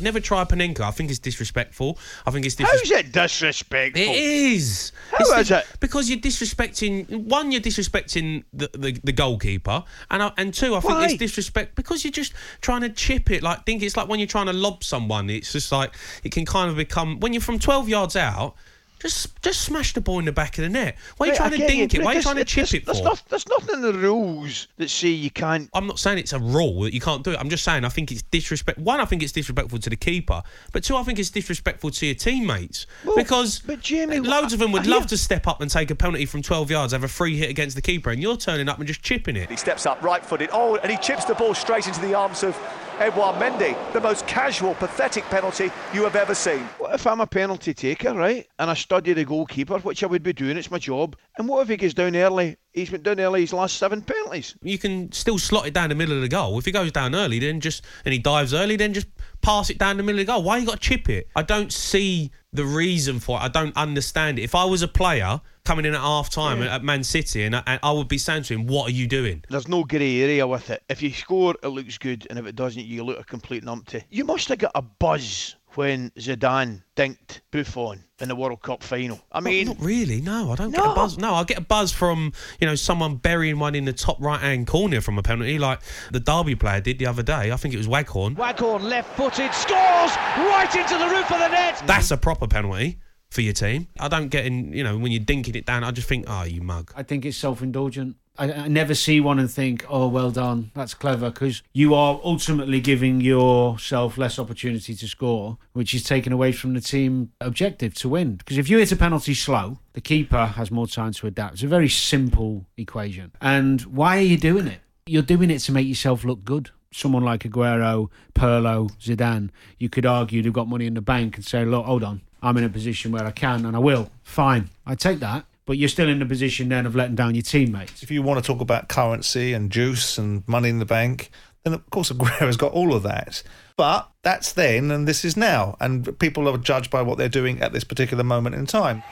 Never 0.00 0.20
try 0.20 0.42
a 0.42 0.46
Panenka. 0.46 0.80
I 0.80 0.90
think 0.90 1.10
it's 1.10 1.18
disrespectful. 1.18 1.98
I 2.26 2.30
think 2.30 2.44
it's 2.46 2.54
disrespectful. 2.54 2.96
it 2.98 3.12
disrespectful? 3.12 4.02
It 4.02 4.16
is. 4.16 4.92
How 5.10 5.16
It's 5.20 5.30
is 5.38 5.48
the- 5.48 5.58
it? 5.60 5.66
Because 5.80 6.08
you're 6.10 6.18
disrespecting. 6.18 7.08
One, 7.26 7.50
you're 7.52 7.60
disrespecting 7.60 8.44
the, 8.52 8.70
the, 8.74 8.98
the 9.04 9.12
goalkeeper, 9.12 9.84
and 10.10 10.22
I, 10.22 10.32
and 10.36 10.52
two, 10.52 10.74
I 10.74 10.80
think 10.80 10.94
Why? 10.94 11.04
it's 11.06 11.14
disrespect 11.16 11.74
because 11.76 12.04
you're 12.04 12.12
just 12.12 12.32
trying 12.60 12.82
to 12.82 12.88
chip 12.90 13.30
it. 13.30 13.42
Like 13.42 13.64
think 13.66 13.82
it's 13.82 13.96
like 13.96 14.08
when 14.08 14.18
you're 14.20 14.26
trying 14.28 14.46
to 14.46 14.52
lob 14.52 14.84
someone. 14.84 15.30
It's 15.30 15.52
just 15.52 15.72
like 15.72 15.94
it 16.24 16.32
can 16.32 16.44
kind 16.44 16.70
of 16.70 16.76
become 16.76 17.20
when 17.20 17.32
you're 17.32 17.42
from 17.42 17.58
12 17.58 17.88
yards 17.88 18.16
out. 18.16 18.54
Just 18.98 19.40
just 19.42 19.60
smash 19.60 19.92
the 19.92 20.00
ball 20.00 20.18
in 20.20 20.24
the 20.24 20.32
back 20.32 20.56
of 20.56 20.62
the 20.64 20.70
net. 20.70 20.96
Why 21.18 21.26
are 21.26 21.28
you 21.28 21.32
Right, 21.32 21.36
trying 21.36 21.50
to 21.50 21.56
get 21.58 21.68
dink 21.68 21.92
you, 21.92 22.00
it? 22.00 22.04
Why 22.04 22.12
are 22.12 22.16
you 22.16 22.22
trying 22.22 22.36
to 22.36 22.44
chip 22.46 22.72
it 22.72 22.86
there's 22.86 22.98
for? 22.98 23.04
not- 23.04 23.22
there's 23.28 23.46
nothing 23.48 23.74
in 23.76 23.82
the 23.82 23.92
rules 23.92 24.68
that 24.78 24.88
say 24.88 25.08
you 25.08 25.30
can't. 25.30 25.68
I'm 25.74 25.86
not 25.86 25.98
saying 25.98 26.16
it's 26.18 26.32
a 26.32 26.38
rule 26.38 26.82
that 26.82 26.94
you 26.94 27.00
can't 27.00 27.22
do 27.22 27.32
it. 27.32 27.38
I'm 27.38 27.50
just 27.50 27.62
saying 27.62 27.84
I 27.84 27.90
think 27.90 28.10
it's 28.10 28.22
disrespect. 28.22 28.78
One, 28.78 28.98
I 29.00 29.04
think 29.04 29.22
it's 29.22 29.32
disrespectful 29.32 29.78
to 29.80 29.90
the 29.90 29.96
keeper, 29.96 30.42
but 30.72 30.82
two, 30.82 30.96
I 30.96 31.02
think 31.02 31.18
it's 31.18 31.28
disrespectful 31.30 31.90
to 31.90 32.06
your 32.06 32.14
teammates 32.14 32.86
because 33.14 33.62
loads 33.68 34.52
of 34.54 34.58
them 34.60 34.72
would 34.72 34.86
I 34.86 34.90
love 34.90 35.02
hear- 35.02 35.08
to 35.08 35.18
step 35.18 35.46
up 35.46 35.60
and 35.60 35.70
take 35.70 35.90
a 35.90 35.94
penalty 35.94 36.24
from 36.24 36.40
12 36.42 36.70
yards, 36.70 36.92
have 36.94 37.04
a 37.04 37.08
free 37.08 37.36
hit 37.36 37.50
against 37.50 37.76
the 37.76 37.82
keeper, 37.82 38.10
and 38.10 38.22
you're 38.22 38.36
turning 38.38 38.68
up 38.68 38.78
and 38.78 38.86
just 38.88 39.02
chipping 39.02 39.36
it. 39.36 39.50
He 39.50 39.56
steps 39.56 39.84
up 39.84 40.02
right 40.02 40.24
footed. 40.24 40.48
Oh, 40.52 40.76
and 40.76 40.90
he 40.90 40.96
chips 40.98 41.26
the 41.26 41.34
ball 41.34 41.54
straight 41.54 41.86
into 41.86 42.00
the 42.00 42.14
arms 42.14 42.42
of 42.42 42.56
Edouard 42.98 43.36
Mendy. 43.36 43.76
The 43.92 44.00
most 44.00 44.26
casual, 44.26 44.74
pathetic 44.74 45.24
penalty 45.24 45.70
you 45.92 46.02
have 46.04 46.16
ever 46.16 46.34
seen. 46.34 46.60
What 46.78 46.94
if 46.94 47.06
I'm 47.06 47.20
a 47.20 47.26
penalty 47.26 47.74
taker, 47.74 48.14
right? 48.14 48.46
And 48.58 48.70
I 48.70 48.74
study 48.74 49.12
the 49.12 49.24
goalkeeper, 49.24 49.78
which 49.80 50.02
I 50.02 50.06
would 50.06 50.22
be 50.22 50.32
doing, 50.32 50.56
it's 50.56 50.70
my 50.70 50.78
job. 50.78 51.16
And 51.36 51.46
what 51.46 51.62
if 51.62 51.68
he 51.68 51.76
gets 51.76 51.92
down 51.92 52.16
early? 52.16 52.56
He's 52.72 52.90
been 52.90 53.02
down 53.02 53.20
early 53.20 53.42
his 53.42 53.52
last 53.52 53.76
seven 53.76 54.00
penalties. 54.00 54.56
You 54.62 54.78
can 54.78 55.12
still 55.12 55.38
slot 55.38 55.66
it 55.66 55.74
down 55.74 55.90
the 55.90 55.94
middle 55.94 56.16
of 56.16 56.22
the 56.22 56.28
goal. 56.28 56.58
If 56.58 56.64
he 56.64 56.72
goes 56.72 56.92
down 56.92 57.14
early, 57.14 57.38
then 57.38 57.60
just 57.60 57.84
and 58.04 58.12
he 58.12 58.18
dives 58.18 58.54
early, 58.54 58.76
then 58.76 58.94
just 58.94 59.08
pass 59.46 59.70
it 59.70 59.78
down 59.78 59.96
the 59.96 60.02
middle 60.02 60.20
of 60.20 60.26
the 60.26 60.32
goal. 60.32 60.42
Why 60.42 60.58
you 60.58 60.66
got 60.66 60.80
to 60.80 60.88
chip 60.88 61.08
it? 61.08 61.28
I 61.36 61.42
don't 61.42 61.72
see 61.72 62.32
the 62.52 62.64
reason 62.64 63.20
for 63.20 63.38
it. 63.38 63.42
I 63.42 63.48
don't 63.48 63.76
understand 63.76 64.38
it. 64.40 64.42
If 64.42 64.54
I 64.56 64.64
was 64.64 64.82
a 64.82 64.88
player 64.88 65.40
coming 65.64 65.84
in 65.84 65.94
at 65.94 66.00
half 66.00 66.30
time 66.30 66.62
Yeah. 66.62 66.74
at 66.74 66.82
Man 66.82 67.04
City, 67.04 67.44
and 67.44 67.54
I, 67.54 67.62
and 67.66 67.80
I 67.82 67.92
would 67.92 68.08
be 68.08 68.18
saying 68.18 68.42
to 68.44 68.54
him, 68.54 68.66
"What 68.66 68.88
are 68.88 68.92
you 68.92 69.06
doing?" 69.06 69.44
There's 69.48 69.68
no 69.68 69.84
grey 69.84 70.20
area 70.22 70.46
with 70.46 70.70
it. 70.70 70.82
If 70.88 71.00
you 71.00 71.12
score, 71.12 71.54
it 71.62 71.68
looks 71.68 71.96
good, 71.98 72.26
and 72.28 72.38
if 72.40 72.46
it 72.46 72.56
doesn't, 72.56 72.84
you 72.84 73.04
look 73.04 73.20
a 73.20 73.24
complete 73.24 73.64
numpty. 73.64 74.02
You 74.10 74.24
must 74.24 74.48
have 74.48 74.58
got 74.58 74.72
a 74.74 74.82
buzz 74.82 75.54
when 75.76 76.10
Zidane 76.10 76.82
dinked 76.96 77.40
Buffon 77.50 78.04
in 78.20 78.28
the 78.28 78.36
World 78.36 78.62
Cup 78.62 78.82
final. 78.82 79.20
I 79.30 79.40
mean, 79.40 79.66
not 79.68 79.80
really. 79.80 80.20
No, 80.20 80.52
I 80.52 80.56
don't 80.56 80.70
get 80.70 80.84
a 80.84 80.94
buzz. 80.94 81.18
No, 81.18 81.34
I 81.34 81.44
get 81.44 81.58
a 81.58 81.62
buzz 81.62 81.92
from 81.92 82.32
you 82.60 82.66
know 82.66 82.74
someone 82.74 83.16
burying 83.16 83.58
one 83.58 83.74
in 83.74 83.84
the 83.84 83.92
top 83.92 84.20
right 84.20 84.40
hand 84.40 84.66
corner 84.66 85.00
from 85.00 85.18
a 85.18 85.22
penalty, 85.22 85.58
like 85.58 85.80
the 86.10 86.20
Derby 86.20 86.54
player 86.54 86.80
did 86.80 86.98
the 86.98 87.06
other 87.06 87.22
day. 87.22 87.52
I 87.52 87.56
think 87.56 87.74
it 87.74 87.78
was 87.78 87.88
Waghorn. 87.88 88.34
Waghorn 88.34 88.84
left 88.84 89.16
footed, 89.16 89.52
scores 89.52 90.16
right 90.36 90.70
into 90.74 90.98
the 90.98 91.08
roof 91.08 91.30
of 91.30 91.38
the 91.38 91.48
net. 91.48 91.82
That's 91.86 92.10
a 92.10 92.16
proper 92.16 92.46
penalty 92.46 92.98
for 93.30 93.42
your 93.42 93.52
team. 93.52 93.88
I 93.98 94.08
don't 94.08 94.28
get 94.28 94.46
in. 94.46 94.72
You 94.72 94.84
know, 94.84 94.98
when 94.98 95.12
you're 95.12 95.24
dinking 95.24 95.56
it 95.56 95.66
down, 95.66 95.84
I 95.84 95.90
just 95.90 96.08
think, 96.08 96.26
oh, 96.28 96.44
you 96.44 96.62
mug. 96.62 96.92
I 96.96 97.02
think 97.02 97.24
it's 97.24 97.36
self 97.36 97.62
indulgent. 97.62 98.16
I, 98.38 98.52
I 98.52 98.68
never 98.68 98.94
see 98.94 99.20
one 99.20 99.38
and 99.38 99.50
think, 99.50 99.84
oh, 99.88 100.08
well 100.08 100.30
done, 100.30 100.70
that's 100.74 100.94
clever, 100.94 101.30
because 101.30 101.62
you 101.72 101.94
are 101.94 102.20
ultimately 102.24 102.80
giving 102.80 103.20
yourself 103.20 104.18
less 104.18 104.38
opportunity 104.38 104.94
to 104.94 105.08
score, 105.08 105.58
which 105.72 105.94
is 105.94 106.02
taken 106.04 106.32
away 106.32 106.52
from 106.52 106.74
the 106.74 106.80
team 106.80 107.32
objective 107.40 107.94
to 107.94 108.08
win. 108.08 108.36
Because 108.36 108.58
if 108.58 108.68
you 108.68 108.78
hit 108.78 108.92
a 108.92 108.96
penalty 108.96 109.34
slow, 109.34 109.78
the 109.94 110.00
keeper 110.00 110.46
has 110.46 110.70
more 110.70 110.86
time 110.86 111.12
to 111.12 111.26
adapt. 111.26 111.54
It's 111.54 111.62
a 111.62 111.68
very 111.68 111.88
simple 111.88 112.66
equation. 112.76 113.32
And 113.40 113.80
why 113.82 114.18
are 114.18 114.22
you 114.22 114.36
doing 114.36 114.66
it? 114.66 114.80
You're 115.06 115.22
doing 115.22 115.50
it 115.50 115.60
to 115.60 115.72
make 115.72 115.86
yourself 115.86 116.24
look 116.24 116.44
good. 116.44 116.70
Someone 116.92 117.24
like 117.24 117.40
Aguero, 117.44 118.08
Pirlo, 118.34 118.90
Zidane, 118.98 119.50
you 119.78 119.88
could 119.88 120.06
argue 120.06 120.42
they've 120.42 120.52
got 120.52 120.68
money 120.68 120.86
in 120.86 120.94
the 120.94 121.00
bank 121.02 121.36
and 121.36 121.44
say, 121.44 121.64
look, 121.64 121.84
hold 121.84 122.02
on, 122.02 122.22
I'm 122.42 122.56
in 122.56 122.64
a 122.64 122.68
position 122.68 123.12
where 123.12 123.24
I 123.24 123.32
can 123.32 123.66
and 123.66 123.76
I 123.76 123.80
will. 123.80 124.10
Fine, 124.22 124.70
I 124.86 124.94
take 124.94 125.18
that. 125.20 125.44
But 125.66 125.78
you're 125.78 125.88
still 125.88 126.08
in 126.08 126.20
the 126.20 126.26
position 126.26 126.68
then 126.68 126.86
of 126.86 126.94
letting 126.94 127.16
down 127.16 127.34
your 127.34 127.42
teammates. 127.42 128.02
If 128.02 128.10
you 128.10 128.22
want 128.22 128.42
to 128.42 128.46
talk 128.46 128.60
about 128.60 128.88
currency 128.88 129.52
and 129.52 129.70
juice 129.70 130.16
and 130.16 130.46
money 130.46 130.68
in 130.68 130.78
the 130.78 130.86
bank, 130.86 131.30
then 131.64 131.74
of 131.74 131.90
course 131.90 132.10
Aguero's 132.12 132.56
got 132.56 132.72
all 132.72 132.94
of 132.94 133.02
that. 133.02 133.42
But 133.76 134.08
that's 134.22 134.52
then 134.52 134.90
and 134.92 135.06
this 135.08 135.24
is 135.24 135.36
now. 135.36 135.76
And 135.80 136.18
people 136.20 136.48
are 136.48 136.56
judged 136.56 136.90
by 136.90 137.02
what 137.02 137.18
they're 137.18 137.28
doing 137.28 137.60
at 137.60 137.72
this 137.72 137.84
particular 137.84 138.22
moment 138.22 138.54
in 138.54 138.66
time. 138.66 139.02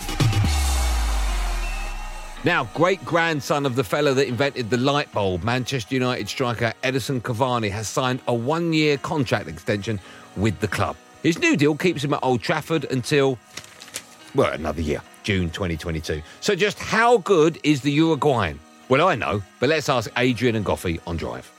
Now, 2.44 2.64
great 2.74 3.02
grandson 3.06 3.64
of 3.64 3.74
the 3.74 3.82
fella 3.82 4.12
that 4.12 4.28
invented 4.28 4.68
the 4.68 4.76
light 4.76 5.10
bulb, 5.12 5.42
Manchester 5.42 5.94
United 5.94 6.28
striker 6.28 6.74
Edison 6.82 7.20
Cavani 7.22 7.70
has 7.70 7.88
signed 7.88 8.20
a 8.28 8.34
one 8.34 8.74
year 8.74 8.98
contract 8.98 9.48
extension 9.48 9.98
with 10.36 10.60
the 10.60 10.68
club. 10.68 10.94
His 11.22 11.38
new 11.38 11.56
deal 11.56 11.74
keeps 11.74 12.04
him 12.04 12.12
at 12.12 12.20
Old 12.22 12.42
Trafford 12.42 12.84
until, 12.90 13.38
well, 14.34 14.52
another 14.52 14.82
year, 14.82 15.00
June 15.24 15.50
2022. 15.50 16.22
So, 16.40 16.54
just 16.54 16.78
how 16.78 17.18
good 17.18 17.58
is 17.64 17.80
the 17.80 17.90
Uruguayan? 17.90 18.60
Well, 18.88 19.08
I 19.08 19.14
know, 19.14 19.42
but 19.58 19.68
let's 19.68 19.88
ask 19.88 20.10
Adrian 20.16 20.54
and 20.54 20.64
Goughie 20.64 21.00
on 21.06 21.16
drive. 21.16 21.50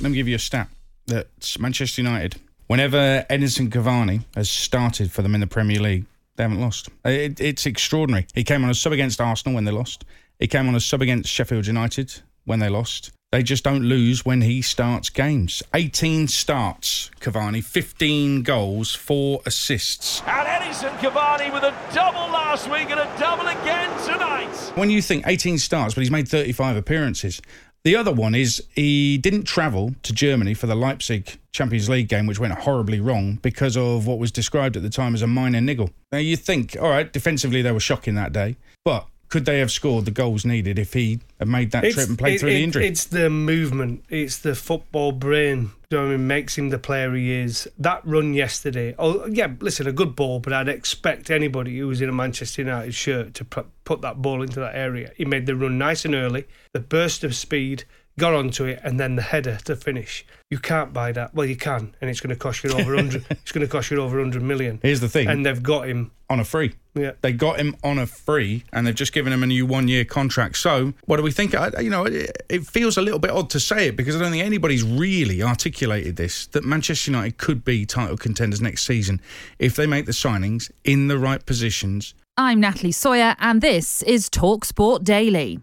Let 0.00 0.10
me 0.10 0.16
give 0.16 0.28
you 0.28 0.36
a 0.36 0.40
stat 0.40 0.68
that 1.06 1.28
Manchester 1.58 2.02
United 2.02 2.40
Whenever 2.68 3.24
Edinson 3.30 3.70
Cavani 3.70 4.24
has 4.36 4.50
started 4.50 5.10
for 5.10 5.22
them 5.22 5.34
in 5.34 5.40
the 5.40 5.46
Premier 5.46 5.80
League, 5.80 6.04
they 6.36 6.42
haven't 6.42 6.60
lost. 6.60 6.90
It, 7.02 7.40
it's 7.40 7.64
extraordinary. 7.64 8.26
He 8.34 8.44
came 8.44 8.62
on 8.62 8.68
a 8.68 8.74
sub 8.74 8.92
against 8.92 9.22
Arsenal 9.22 9.54
when 9.54 9.64
they 9.64 9.72
lost. 9.72 10.04
He 10.38 10.46
came 10.46 10.68
on 10.68 10.74
a 10.74 10.80
sub 10.80 11.00
against 11.00 11.30
Sheffield 11.30 11.66
United 11.66 12.20
when 12.44 12.58
they 12.58 12.68
lost. 12.68 13.10
They 13.30 13.42
just 13.42 13.62
don't 13.62 13.82
lose 13.82 14.24
when 14.24 14.40
he 14.40 14.62
starts 14.62 15.10
games. 15.10 15.62
18 15.74 16.28
starts, 16.28 17.10
Cavani, 17.20 17.62
15 17.62 18.42
goals, 18.42 18.94
4 18.94 19.42
assists. 19.44 20.22
And 20.22 20.48
Edinson 20.48 20.96
Cavani 20.96 21.52
with 21.52 21.62
a 21.62 21.74
double 21.94 22.20
last 22.20 22.70
week 22.70 22.88
and 22.90 22.98
a 22.98 23.18
double 23.18 23.46
again 23.46 23.90
tonight. 24.06 24.48
When 24.76 24.88
you 24.88 25.02
think 25.02 25.26
18 25.26 25.58
starts, 25.58 25.94
but 25.94 26.00
he's 26.00 26.10
made 26.10 26.26
35 26.26 26.78
appearances. 26.78 27.42
The 27.84 27.96
other 27.96 28.12
one 28.12 28.34
is 28.34 28.64
he 28.74 29.18
didn't 29.18 29.44
travel 29.44 29.94
to 30.04 30.14
Germany 30.14 30.54
for 30.54 30.66
the 30.66 30.74
Leipzig 30.74 31.38
Champions 31.52 31.90
League 31.90 32.08
game, 32.08 32.26
which 32.26 32.40
went 32.40 32.54
horribly 32.54 32.98
wrong 32.98 33.40
because 33.42 33.76
of 33.76 34.06
what 34.06 34.18
was 34.18 34.32
described 34.32 34.74
at 34.74 34.82
the 34.82 34.88
time 34.88 35.14
as 35.14 35.20
a 35.20 35.26
minor 35.26 35.60
niggle. 35.60 35.90
Now, 36.12 36.18
you 36.18 36.34
think, 36.34 36.78
all 36.80 36.88
right, 36.88 37.12
defensively 37.12 37.60
they 37.60 37.72
were 37.72 37.80
shocking 37.80 38.14
that 38.14 38.32
day, 38.32 38.56
but 38.86 39.06
could 39.28 39.44
they 39.44 39.58
have 39.58 39.70
scored 39.70 40.04
the 40.04 40.10
goals 40.10 40.44
needed 40.44 40.78
if 40.78 40.94
he 40.94 41.20
had 41.38 41.48
made 41.48 41.70
that 41.72 41.82
trip 41.92 42.08
and 42.08 42.18
played 42.18 42.36
it- 42.36 42.40
through 42.40 42.50
the 42.50 42.62
injury? 42.64 42.86
It's 42.86 43.04
the 43.04 43.28
movement. 43.28 44.04
It's 44.08 44.38
the 44.38 44.54
football 44.54 45.12
brain. 45.12 45.70
Do 45.90 45.96
you 45.96 46.02
know 46.02 46.08
what 46.08 46.14
I 46.14 46.16
mean? 46.18 46.26
Makes 46.26 46.58
him 46.58 46.68
the 46.70 46.78
player 46.78 47.14
he 47.14 47.32
is. 47.32 47.68
That 47.78 48.02
run 48.04 48.34
yesterday. 48.34 48.94
Oh 48.98 49.26
yeah, 49.26 49.48
listen, 49.60 49.86
a 49.86 49.92
good 49.92 50.14
ball, 50.16 50.40
but 50.40 50.52
I'd 50.52 50.68
expect 50.68 51.30
anybody 51.30 51.78
who 51.78 51.88
was 51.88 52.00
in 52.02 52.08
a 52.08 52.12
Manchester 52.12 52.62
United 52.62 52.94
shirt 52.94 53.34
to 53.34 53.44
put 53.44 54.00
that 54.02 54.20
ball 54.20 54.42
into 54.42 54.60
that 54.60 54.74
area. 54.74 55.12
He 55.16 55.24
made 55.24 55.46
the 55.46 55.56
run 55.56 55.78
nice 55.78 56.04
and 56.04 56.14
early. 56.14 56.46
The 56.74 56.80
burst 56.80 57.24
of 57.24 57.34
speed 57.34 57.84
got 58.18 58.34
onto 58.34 58.64
it, 58.64 58.80
and 58.84 59.00
then 59.00 59.16
the 59.16 59.22
header 59.22 59.58
to 59.64 59.76
finish. 59.76 60.26
You 60.50 60.58
can't 60.58 60.92
buy 60.92 61.12
that. 61.12 61.34
Well, 61.34 61.46
you 61.46 61.56
can, 61.56 61.94
and 62.00 62.10
it's 62.10 62.20
going 62.20 62.34
to 62.34 62.36
cost 62.36 62.64
you 62.64 62.70
over 62.72 62.94
hundred. 62.94 63.24
it's 63.30 63.52
going 63.52 63.66
to 63.66 63.70
cost 63.70 63.90
you 63.90 64.02
over 64.02 64.18
hundred 64.18 64.42
million. 64.42 64.80
Here's 64.82 65.00
the 65.00 65.08
thing. 65.08 65.28
and 65.28 65.46
they've 65.46 65.62
got 65.62 65.88
him 65.88 66.10
on 66.28 66.40
a 66.40 66.44
free. 66.44 66.74
Yeah. 66.94 67.12
They 67.22 67.32
got 67.32 67.58
him 67.58 67.76
on 67.84 67.98
a 67.98 68.06
free 68.06 68.64
and 68.72 68.86
they've 68.86 68.94
just 68.94 69.12
given 69.12 69.32
him 69.32 69.42
a 69.42 69.46
new 69.46 69.64
one 69.64 69.88
year 69.88 70.04
contract. 70.04 70.56
So, 70.56 70.92
what 71.06 71.16
do 71.16 71.22
we 71.22 71.30
think? 71.30 71.54
I, 71.54 71.80
you 71.80 71.90
know, 71.90 72.04
it, 72.04 72.42
it 72.48 72.66
feels 72.66 72.96
a 72.96 73.02
little 73.02 73.20
bit 73.20 73.30
odd 73.30 73.50
to 73.50 73.60
say 73.60 73.88
it 73.88 73.96
because 73.96 74.16
I 74.16 74.18
don't 74.18 74.32
think 74.32 74.44
anybody's 74.44 74.82
really 74.82 75.42
articulated 75.42 76.16
this 76.16 76.46
that 76.48 76.64
Manchester 76.64 77.10
United 77.10 77.38
could 77.38 77.64
be 77.64 77.86
title 77.86 78.16
contenders 78.16 78.60
next 78.60 78.84
season 78.84 79.20
if 79.58 79.76
they 79.76 79.86
make 79.86 80.06
the 80.06 80.12
signings 80.12 80.70
in 80.84 81.08
the 81.08 81.18
right 81.18 81.44
positions. 81.46 82.14
I'm 82.36 82.60
Natalie 82.60 82.92
Sawyer, 82.92 83.34
and 83.40 83.60
this 83.60 84.02
is 84.02 84.28
Talksport 84.28 85.02
Daily. 85.02 85.60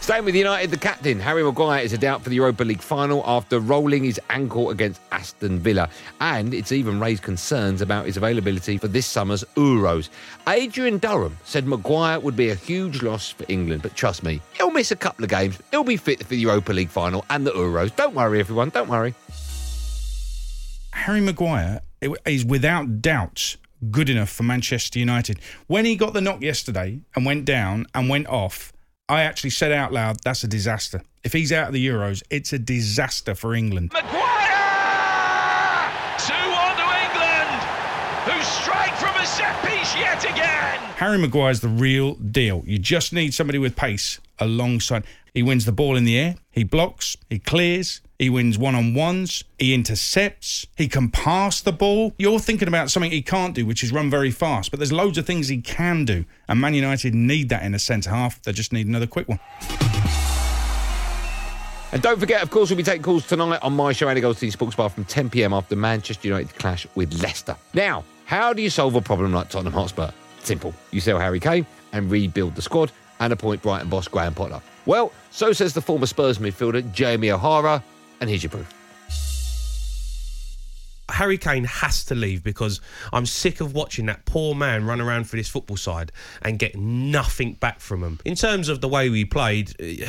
Staying 0.00 0.24
with 0.24 0.34
United, 0.34 0.70
the 0.70 0.78
captain, 0.78 1.20
Harry 1.20 1.44
Maguire, 1.44 1.84
is 1.84 1.92
a 1.92 1.98
doubt 1.98 2.22
for 2.22 2.30
the 2.30 2.34
Europa 2.34 2.64
League 2.64 2.80
final 2.80 3.22
after 3.26 3.60
rolling 3.60 4.02
his 4.02 4.18
ankle 4.30 4.70
against 4.70 5.00
Aston 5.12 5.60
Villa. 5.60 5.88
And 6.20 6.54
it's 6.54 6.72
even 6.72 6.98
raised 6.98 7.22
concerns 7.22 7.82
about 7.82 8.06
his 8.06 8.16
availability 8.16 8.78
for 8.78 8.88
this 8.88 9.06
summer's 9.06 9.44
Euros. 9.56 10.08
Adrian 10.48 10.98
Durham 10.98 11.36
said 11.44 11.66
Maguire 11.66 12.18
would 12.18 12.34
be 12.34 12.48
a 12.48 12.54
huge 12.54 13.02
loss 13.02 13.30
for 13.30 13.44
England, 13.48 13.82
but 13.82 13.94
trust 13.94 14.24
me, 14.24 14.40
he'll 14.54 14.70
miss 14.70 14.90
a 14.90 14.96
couple 14.96 15.22
of 15.22 15.30
games. 15.30 15.58
He'll 15.70 15.84
be 15.84 15.98
fit 15.98 16.20
for 16.20 16.30
the 16.30 16.38
Europa 16.38 16.72
League 16.72 16.88
final 16.88 17.24
and 17.28 17.46
the 17.46 17.52
Euros. 17.52 17.94
Don't 17.94 18.14
worry, 18.14 18.40
everyone, 18.40 18.70
don't 18.70 18.88
worry. 18.88 19.14
Harry 20.92 21.20
Maguire 21.20 21.82
is 22.24 22.44
without 22.44 23.02
doubt 23.02 23.56
good 23.90 24.08
enough 24.08 24.30
for 24.30 24.42
Manchester 24.42 24.98
United. 24.98 25.38
When 25.66 25.84
he 25.84 25.94
got 25.94 26.14
the 26.14 26.20
knock 26.20 26.42
yesterday 26.42 27.00
and 27.14 27.24
went 27.24 27.44
down 27.44 27.86
and 27.94 28.08
went 28.08 28.26
off, 28.26 28.72
I 29.10 29.22
actually 29.22 29.50
said 29.50 29.72
out 29.72 29.92
loud, 29.92 30.18
that's 30.22 30.44
a 30.44 30.46
disaster. 30.46 31.02
If 31.24 31.32
he's 31.32 31.50
out 31.50 31.66
of 31.66 31.74
the 31.74 31.84
Euros, 31.84 32.22
it's 32.30 32.52
a 32.52 32.60
disaster 32.60 33.34
for 33.34 33.56
England. 33.56 33.90
2 33.90 33.96
1 33.96 34.04
to 34.06 34.12
England, 37.02 37.50
who 38.22 38.40
strike 38.40 38.94
from 38.94 39.16
a 39.20 39.26
set 39.26 39.60
piece 39.66 39.96
yet 39.96 40.22
again. 40.22 40.89
Harry 41.00 41.16
Maguire's 41.16 41.60
the 41.60 41.68
real 41.68 42.12
deal. 42.16 42.62
You 42.66 42.78
just 42.78 43.14
need 43.14 43.32
somebody 43.32 43.58
with 43.58 43.74
pace 43.74 44.20
alongside. 44.38 45.02
He 45.32 45.42
wins 45.42 45.64
the 45.64 45.72
ball 45.72 45.96
in 45.96 46.04
the 46.04 46.18
air, 46.18 46.34
he 46.50 46.62
blocks, 46.62 47.16
he 47.30 47.38
clears, 47.38 48.02
he 48.18 48.28
wins 48.28 48.58
one 48.58 48.74
on 48.74 48.92
ones, 48.92 49.42
he 49.58 49.72
intercepts, 49.72 50.66
he 50.76 50.88
can 50.88 51.08
pass 51.08 51.62
the 51.62 51.72
ball. 51.72 52.12
You're 52.18 52.38
thinking 52.38 52.68
about 52.68 52.90
something 52.90 53.10
he 53.10 53.22
can't 53.22 53.54
do, 53.54 53.64
which 53.64 53.82
is 53.82 53.92
run 53.92 54.10
very 54.10 54.30
fast, 54.30 54.70
but 54.70 54.78
there's 54.78 54.92
loads 54.92 55.16
of 55.16 55.24
things 55.24 55.48
he 55.48 55.62
can 55.62 56.04
do. 56.04 56.26
And 56.48 56.60
Man 56.60 56.74
United 56.74 57.14
need 57.14 57.48
that 57.48 57.62
in 57.62 57.74
a 57.74 57.78
centre 57.78 58.10
half. 58.10 58.42
They 58.42 58.52
just 58.52 58.70
need 58.70 58.86
another 58.86 59.06
quick 59.06 59.26
one. 59.26 59.40
And 61.92 62.02
don't 62.02 62.20
forget, 62.20 62.42
of 62.42 62.50
course, 62.50 62.68
we'll 62.68 62.76
be 62.76 62.82
taking 62.82 63.02
calls 63.02 63.26
tonight 63.26 63.60
on 63.62 63.74
my 63.74 63.94
show, 63.94 64.06
Andy 64.10 64.20
Goldstein 64.20 64.50
Sports 64.50 64.76
Bar, 64.76 64.90
from 64.90 65.06
10 65.06 65.30
pm 65.30 65.54
after 65.54 65.76
Manchester 65.76 66.28
United 66.28 66.54
clash 66.56 66.86
with 66.94 67.22
Leicester. 67.22 67.56
Now, 67.72 68.04
how 68.26 68.52
do 68.52 68.60
you 68.60 68.68
solve 68.68 68.96
a 68.96 69.00
problem 69.00 69.32
like 69.32 69.48
Tottenham 69.48 69.72
Hotspur? 69.72 70.10
Simple. 70.42 70.74
You 70.90 71.00
sell 71.00 71.18
Harry 71.18 71.40
Kane 71.40 71.66
and 71.92 72.10
rebuild 72.10 72.54
the 72.54 72.62
squad 72.62 72.92
and 73.20 73.32
appoint 73.32 73.62
Brighton 73.62 73.88
boss 73.88 74.08
Graham 74.08 74.34
Potter. 74.34 74.60
Well, 74.86 75.12
so 75.30 75.52
says 75.52 75.74
the 75.74 75.82
former 75.82 76.06
Spurs 76.06 76.38
midfielder 76.38 76.90
Jamie 76.92 77.30
O'Hara, 77.30 77.82
and 78.20 78.28
here's 78.28 78.42
your 78.42 78.50
proof. 78.50 78.74
Harry 81.10 81.38
Kane 81.38 81.64
has 81.64 82.04
to 82.04 82.14
leave 82.14 82.42
because 82.42 82.80
I'm 83.12 83.26
sick 83.26 83.60
of 83.60 83.74
watching 83.74 84.06
that 84.06 84.24
poor 84.24 84.54
man 84.54 84.86
run 84.86 85.00
around 85.00 85.24
for 85.24 85.36
this 85.36 85.48
football 85.48 85.76
side 85.76 86.12
and 86.42 86.58
get 86.58 86.76
nothing 86.76 87.54
back 87.54 87.80
from 87.80 88.02
him. 88.02 88.20
In 88.24 88.34
terms 88.36 88.68
of 88.68 88.80
the 88.80 88.88
way 88.88 89.10
we 89.10 89.24
played, 89.24 89.74
eh, 89.80 90.06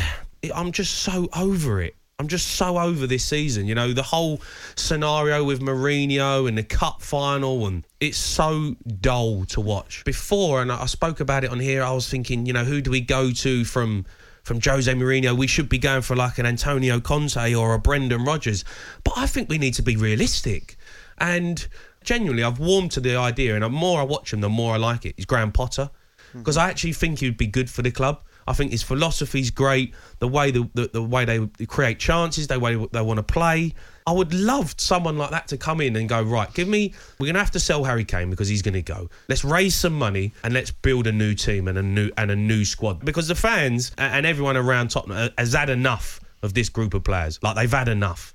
I'm 0.54 0.72
just 0.72 1.00
so 1.00 1.28
over 1.36 1.82
it. 1.82 1.96
I'm 2.22 2.28
just 2.28 2.50
so 2.50 2.78
over 2.78 3.08
this 3.08 3.26
season. 3.26 3.66
You 3.66 3.74
know, 3.74 3.94
the 3.94 4.04
whole 4.04 4.42
scenario 4.76 5.44
with 5.44 5.60
Mourinho 5.60 6.48
and 6.48 6.56
the 6.56 6.64
cup 6.64 7.02
final, 7.02 7.66
and 7.66 7.84
it's 8.00 8.20
so 8.20 8.76
dull 9.02 9.46
to 9.46 9.60
watch. 9.60 10.04
Before, 10.06 10.62
and 10.62 10.72
I 10.72 10.86
spoke 10.86 11.20
about 11.20 11.44
it 11.44 11.50
on 11.50 11.60
here, 11.60 11.82
I 11.82 11.92
was 11.92 12.08
thinking, 12.08 12.46
you 12.46 12.54
know, 12.54 12.64
who 12.64 12.80
do 12.80 12.92
we 12.92 13.02
go 13.02 13.32
to 13.32 13.66
from 13.66 14.06
from 14.44 14.62
Jose 14.62 14.94
Mourinho? 14.94 15.36
We 15.36 15.48
should 15.48 15.68
be 15.68 15.80
going 15.80 16.04
for 16.04 16.16
like 16.16 16.38
an 16.38 16.46
Antonio 16.46 17.00
Conte 17.00 17.56
or 17.56 17.74
a 17.74 17.80
Brendan 17.80 18.24
Rodgers. 18.24 18.64
But 19.04 19.18
I 19.18 19.26
think 19.26 19.50
we 19.50 19.58
need 19.58 19.74
to 19.74 19.82
be 19.82 19.96
realistic. 19.96 20.78
And 21.18 21.68
genuinely, 22.04 22.44
I've 22.44 22.60
warmed 22.60 22.92
to 22.92 23.00
the 23.00 23.16
idea, 23.16 23.56
and 23.56 23.64
the 23.64 23.70
more 23.70 24.00
I 24.00 24.04
watch 24.04 24.32
him, 24.32 24.42
the 24.42 24.50
more 24.50 24.76
I 24.76 24.78
like 24.78 25.08
it. 25.08 25.16
Is 25.18 25.26
Graham 25.26 25.52
Potter 25.52 25.90
mm-hmm. 26.30 26.40
because 26.40 26.56
I 26.56 26.70
actually 26.70 26.94
think 26.94 27.18
he 27.18 27.26
would 27.26 27.38
be 27.38 27.48
good 27.48 27.68
for 27.68 27.82
the 27.82 27.90
club. 27.90 28.22
I 28.48 28.54
think 28.54 28.72
his 28.72 28.84
philosophy 28.84 29.40
is 29.40 29.52
great. 29.52 29.94
The 30.20 30.28
way 30.28 30.52
the, 30.52 30.70
the, 30.74 30.88
the 30.88 31.04
way 31.04 31.26
they 31.26 31.66
create 31.66 32.00
chances, 32.00 32.48
the 32.48 32.60
way 32.60 32.76
they 32.92 33.02
want 33.02 33.18
to 33.18 33.24
play. 33.24 33.74
I 34.08 34.12
would 34.12 34.34
love 34.34 34.74
someone 34.78 35.18
like 35.18 35.30
that 35.30 35.48
to 35.50 35.58
come 35.58 35.80
in 35.80 35.96
and 35.96 36.10
go 36.10 36.22
right. 36.22 36.52
Give 36.54 36.68
me. 36.68 36.94
We're 37.20 37.28
gonna 37.28 37.40
have 37.40 37.52
to 37.52 37.60
sell 37.60 37.84
Harry 37.84 38.04
Kane 38.04 38.30
because 38.30 38.48
he's 38.48 38.62
gonna 38.62 38.82
go. 38.82 39.10
Let's 39.30 39.46
raise 39.46 39.76
some 39.76 39.94
money 39.94 40.34
and 40.44 40.54
let's 40.54 40.72
build 40.72 41.08
a 41.08 41.12
new 41.12 41.36
team 41.36 41.68
and 41.68 41.78
a 41.78 41.84
new 41.84 42.10
and 42.18 42.32
a 42.32 42.36
new 42.36 42.66
squad 42.66 43.06
because 43.06 43.28
the 43.28 43.36
fans 43.36 43.92
and 43.98 44.26
everyone 44.26 44.58
around 44.58 44.90
Tottenham 44.90 45.30
has 45.38 45.54
had 45.54 45.70
enough 45.70 46.20
of 46.42 46.54
this 46.54 46.70
group 46.70 46.94
of 46.94 47.04
players. 47.04 47.40
Like 47.44 47.56
they've 47.56 47.72
had 47.72 47.88
enough. 47.88 48.34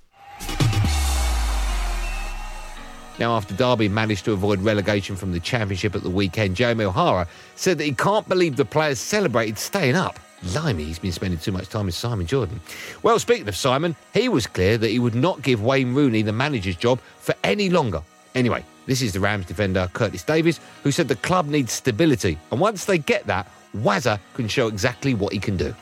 Now, 3.18 3.34
after 3.34 3.54
Derby 3.54 3.88
managed 3.88 4.26
to 4.26 4.32
avoid 4.32 4.60
relegation 4.60 5.16
from 5.16 5.32
the 5.32 5.40
Championship 5.40 5.94
at 5.94 6.02
the 6.02 6.10
weekend, 6.10 6.54
Jamie 6.54 6.84
O'Hara 6.84 7.26
said 7.54 7.78
that 7.78 7.84
he 7.84 7.92
can't 7.92 8.28
believe 8.28 8.56
the 8.56 8.64
players 8.64 8.98
celebrated 8.98 9.58
staying 9.58 9.94
up. 9.94 10.18
Limey, 10.54 10.84
he's 10.84 10.98
been 10.98 11.12
spending 11.12 11.38
too 11.38 11.50
much 11.50 11.70
time 11.70 11.86
with 11.86 11.94
Simon 11.94 12.26
Jordan. 12.26 12.60
Well, 13.02 13.18
speaking 13.18 13.48
of 13.48 13.56
Simon, 13.56 13.96
he 14.12 14.28
was 14.28 14.46
clear 14.46 14.76
that 14.76 14.88
he 14.88 14.98
would 14.98 15.14
not 15.14 15.40
give 15.40 15.62
Wayne 15.62 15.94
Rooney 15.94 16.20
the 16.20 16.32
manager's 16.32 16.76
job 16.76 17.00
for 17.18 17.34
any 17.42 17.70
longer. 17.70 18.02
Anyway, 18.34 18.62
this 18.84 19.00
is 19.00 19.14
the 19.14 19.20
Rams 19.20 19.46
defender 19.46 19.88
Curtis 19.94 20.22
Davies, 20.22 20.60
who 20.82 20.92
said 20.92 21.08
the 21.08 21.16
club 21.16 21.46
needs 21.46 21.72
stability, 21.72 22.38
and 22.50 22.60
once 22.60 22.84
they 22.84 22.98
get 22.98 23.26
that, 23.26 23.50
Wazza 23.78 24.20
can 24.34 24.46
show 24.46 24.68
exactly 24.68 25.14
what 25.14 25.32
he 25.32 25.38
can 25.38 25.56
do. 25.56 25.74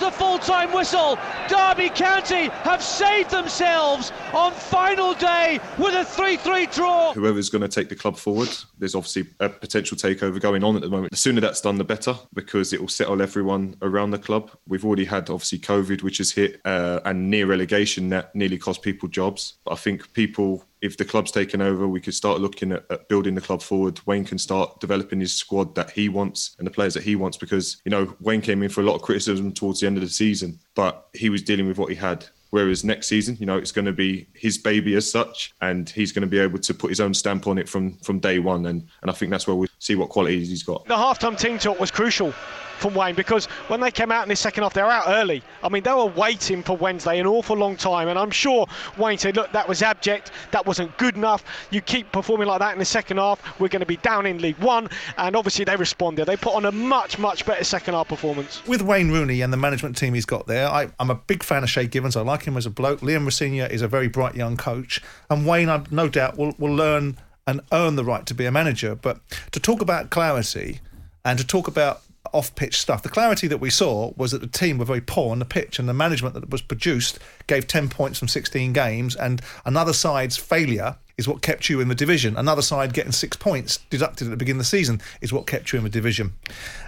Goes 0.00 0.12
the 0.12 0.18
full 0.18 0.38
time 0.38 0.72
whistle. 0.72 1.18
Derby 1.48 1.88
County 1.90 2.48
have 2.64 2.82
saved 2.82 3.30
themselves 3.30 4.12
on 4.32 4.52
final 4.52 5.14
day 5.14 5.60
with 5.78 5.94
a 5.94 6.04
3 6.04 6.36
3 6.36 6.66
draw. 6.66 7.12
whoever's 7.12 7.48
going 7.48 7.62
to 7.62 7.68
take 7.68 7.88
the 7.88 7.94
club 7.94 8.16
forward. 8.16 8.48
There's 8.78 8.94
obviously 8.94 9.26
a 9.40 9.48
potential 9.48 9.96
takeover 9.96 10.40
going 10.40 10.64
on 10.64 10.76
at 10.76 10.82
the 10.82 10.88
moment. 10.88 11.10
The 11.10 11.16
sooner 11.16 11.40
that's 11.40 11.60
done, 11.60 11.76
the 11.76 11.84
better, 11.84 12.14
because 12.34 12.72
it 12.72 12.80
will 12.80 12.88
settle 12.88 13.22
everyone 13.22 13.76
around 13.82 14.10
the 14.10 14.18
club. 14.18 14.50
We've 14.66 14.84
already 14.84 15.04
had 15.04 15.30
obviously 15.30 15.58
COVID, 15.58 16.02
which 16.02 16.18
has 16.18 16.32
hit, 16.32 16.60
uh, 16.64 17.00
and 17.04 17.30
near 17.30 17.46
relegation 17.46 18.08
that 18.10 18.34
nearly 18.34 18.58
cost 18.58 18.82
people 18.82 19.08
jobs. 19.08 19.54
But 19.64 19.72
I 19.72 19.76
think 19.76 20.12
people. 20.12 20.64
If 20.82 20.96
the 20.96 21.04
club's 21.04 21.30
taken 21.30 21.60
over, 21.60 21.88
we 21.88 22.00
could 22.00 22.14
start 22.14 22.40
looking 22.40 22.72
at, 22.72 22.84
at 22.90 23.08
building 23.08 23.34
the 23.34 23.40
club 23.40 23.62
forward. 23.62 24.00
Wayne 24.06 24.24
can 24.24 24.38
start 24.38 24.78
developing 24.80 25.20
his 25.20 25.34
squad 25.34 25.74
that 25.74 25.90
he 25.90 26.08
wants 26.08 26.54
and 26.58 26.66
the 26.66 26.70
players 26.70 26.94
that 26.94 27.02
he 27.02 27.16
wants 27.16 27.36
because, 27.36 27.80
you 27.84 27.90
know, 27.90 28.14
Wayne 28.20 28.42
came 28.42 28.62
in 28.62 28.68
for 28.68 28.82
a 28.82 28.84
lot 28.84 28.94
of 28.96 29.02
criticism 29.02 29.52
towards 29.52 29.80
the 29.80 29.86
end 29.86 29.96
of 29.96 30.02
the 30.02 30.08
season, 30.08 30.58
but 30.74 31.08
he 31.14 31.30
was 31.30 31.42
dealing 31.42 31.66
with 31.66 31.78
what 31.78 31.88
he 31.88 31.94
had. 31.94 32.26
Whereas 32.50 32.84
next 32.84 33.08
season, 33.08 33.36
you 33.40 33.46
know, 33.46 33.58
it's 33.58 33.72
going 33.72 33.86
to 33.86 33.92
be 33.92 34.28
his 34.34 34.56
baby 34.56 34.94
as 34.94 35.10
such, 35.10 35.52
and 35.60 35.90
he's 35.90 36.12
going 36.12 36.22
to 36.22 36.28
be 36.28 36.38
able 36.38 36.58
to 36.60 36.72
put 36.72 36.90
his 36.90 37.00
own 37.00 37.12
stamp 37.12 37.46
on 37.48 37.58
it 37.58 37.68
from 37.68 37.98
from 37.98 38.20
day 38.20 38.38
one. 38.38 38.66
And 38.66 38.86
and 39.02 39.10
I 39.10 39.14
think 39.14 39.30
that's 39.30 39.46
where 39.46 39.56
we 39.56 39.66
see 39.80 39.96
what 39.96 40.10
qualities 40.10 40.48
he's 40.48 40.62
got. 40.62 40.86
The 40.86 40.96
half-time 40.96 41.36
team 41.36 41.58
talk 41.58 41.80
was 41.80 41.90
crucial 41.90 42.32
from 42.78 42.94
Wayne 42.94 43.14
because 43.14 43.46
when 43.68 43.80
they 43.80 43.90
came 43.90 44.12
out 44.12 44.22
in 44.22 44.28
the 44.28 44.36
second 44.36 44.62
half, 44.62 44.74
they 44.74 44.82
were 44.82 44.90
out 44.90 45.04
early. 45.06 45.42
I 45.62 45.68
mean, 45.68 45.82
they 45.82 45.92
were 45.92 46.06
waiting 46.06 46.62
for 46.62 46.76
Wednesday 46.76 47.18
an 47.18 47.26
awful 47.26 47.56
long 47.56 47.76
time, 47.76 48.08
and 48.08 48.18
I'm 48.18 48.30
sure 48.30 48.66
Wayne 48.96 49.18
said, 49.18 49.36
"Look, 49.36 49.52
that 49.52 49.68
was 49.68 49.82
abject. 49.82 50.32
That 50.50 50.66
wasn't 50.66 50.96
good 50.98 51.16
enough. 51.16 51.44
You 51.70 51.80
keep 51.80 52.12
performing 52.12 52.48
like 52.48 52.60
that 52.60 52.72
in 52.72 52.78
the 52.78 52.84
second 52.84 53.18
half, 53.18 53.40
we're 53.60 53.68
going 53.68 53.80
to 53.80 53.86
be 53.86 53.96
down 53.98 54.26
in 54.26 54.38
League 54.38 54.58
One." 54.58 54.88
And 55.18 55.36
obviously, 55.36 55.64
they 55.64 55.76
responded. 55.76 56.26
They 56.26 56.36
put 56.36 56.54
on 56.54 56.64
a 56.64 56.72
much, 56.72 57.18
much 57.18 57.46
better 57.46 57.64
second 57.64 57.94
half 57.94 58.08
performance. 58.08 58.66
With 58.66 58.82
Wayne 58.82 59.10
Rooney 59.10 59.40
and 59.40 59.52
the 59.52 59.56
management 59.56 59.96
team 59.96 60.14
he's 60.14 60.26
got 60.26 60.46
there, 60.46 60.68
I, 60.68 60.88
I'm 60.98 61.10
a 61.10 61.14
big 61.14 61.42
fan 61.42 61.62
of 61.62 61.70
Shay 61.70 61.86
Givens. 61.86 62.16
I 62.16 62.22
like 62.22 62.44
him 62.44 62.56
as 62.56 62.66
a 62.66 62.70
bloke. 62.70 63.00
Liam 63.00 63.24
Rosenior 63.24 63.66
is 63.66 63.82
a 63.82 63.88
very 63.88 64.08
bright 64.08 64.34
young 64.34 64.56
coach, 64.56 65.02
and 65.30 65.46
Wayne, 65.46 65.68
I 65.68 65.84
no 65.90 66.08
doubt, 66.08 66.36
will 66.36 66.54
will 66.58 66.74
learn 66.74 67.16
and 67.46 67.60
earn 67.72 67.96
the 67.96 68.04
right 68.04 68.26
to 68.26 68.34
be 68.34 68.44
a 68.44 68.52
manager. 68.52 68.94
But 68.94 69.20
to 69.52 69.60
talk 69.60 69.80
about 69.80 70.10
clarity 70.10 70.80
and 71.24 71.38
to 71.38 71.46
talk 71.46 71.68
about 71.68 72.02
off 72.36 72.54
pitch 72.54 72.78
stuff, 72.78 73.02
the 73.02 73.08
clarity 73.08 73.46
that 73.48 73.58
we 73.58 73.70
saw 73.70 74.12
was 74.16 74.30
that 74.32 74.40
the 74.40 74.46
team 74.46 74.78
were 74.78 74.84
very 74.84 75.00
poor 75.00 75.32
on 75.32 75.38
the 75.38 75.44
pitch 75.44 75.78
and 75.78 75.88
the 75.88 75.94
management 75.94 76.34
that 76.34 76.50
was 76.50 76.62
produced 76.62 77.18
gave 77.46 77.66
10 77.66 77.88
points 77.88 78.18
from 78.18 78.28
16 78.28 78.72
games, 78.72 79.16
and 79.16 79.40
another 79.64 79.92
side's 79.92 80.36
failure 80.36 80.96
is 81.16 81.26
what 81.26 81.42
kept 81.42 81.68
you 81.68 81.80
in 81.80 81.88
the 81.88 81.94
division. 81.94 82.36
Another 82.36 82.62
side 82.62 82.92
getting 82.92 83.12
six 83.12 83.36
points 83.36 83.78
deducted 83.90 84.26
at 84.26 84.30
the 84.30 84.36
beginning 84.36 84.60
of 84.60 84.66
the 84.66 84.76
season 84.76 85.00
is 85.20 85.32
what 85.32 85.46
kept 85.46 85.72
you 85.72 85.78
in 85.78 85.84
the 85.84 85.90
division. 85.90 86.34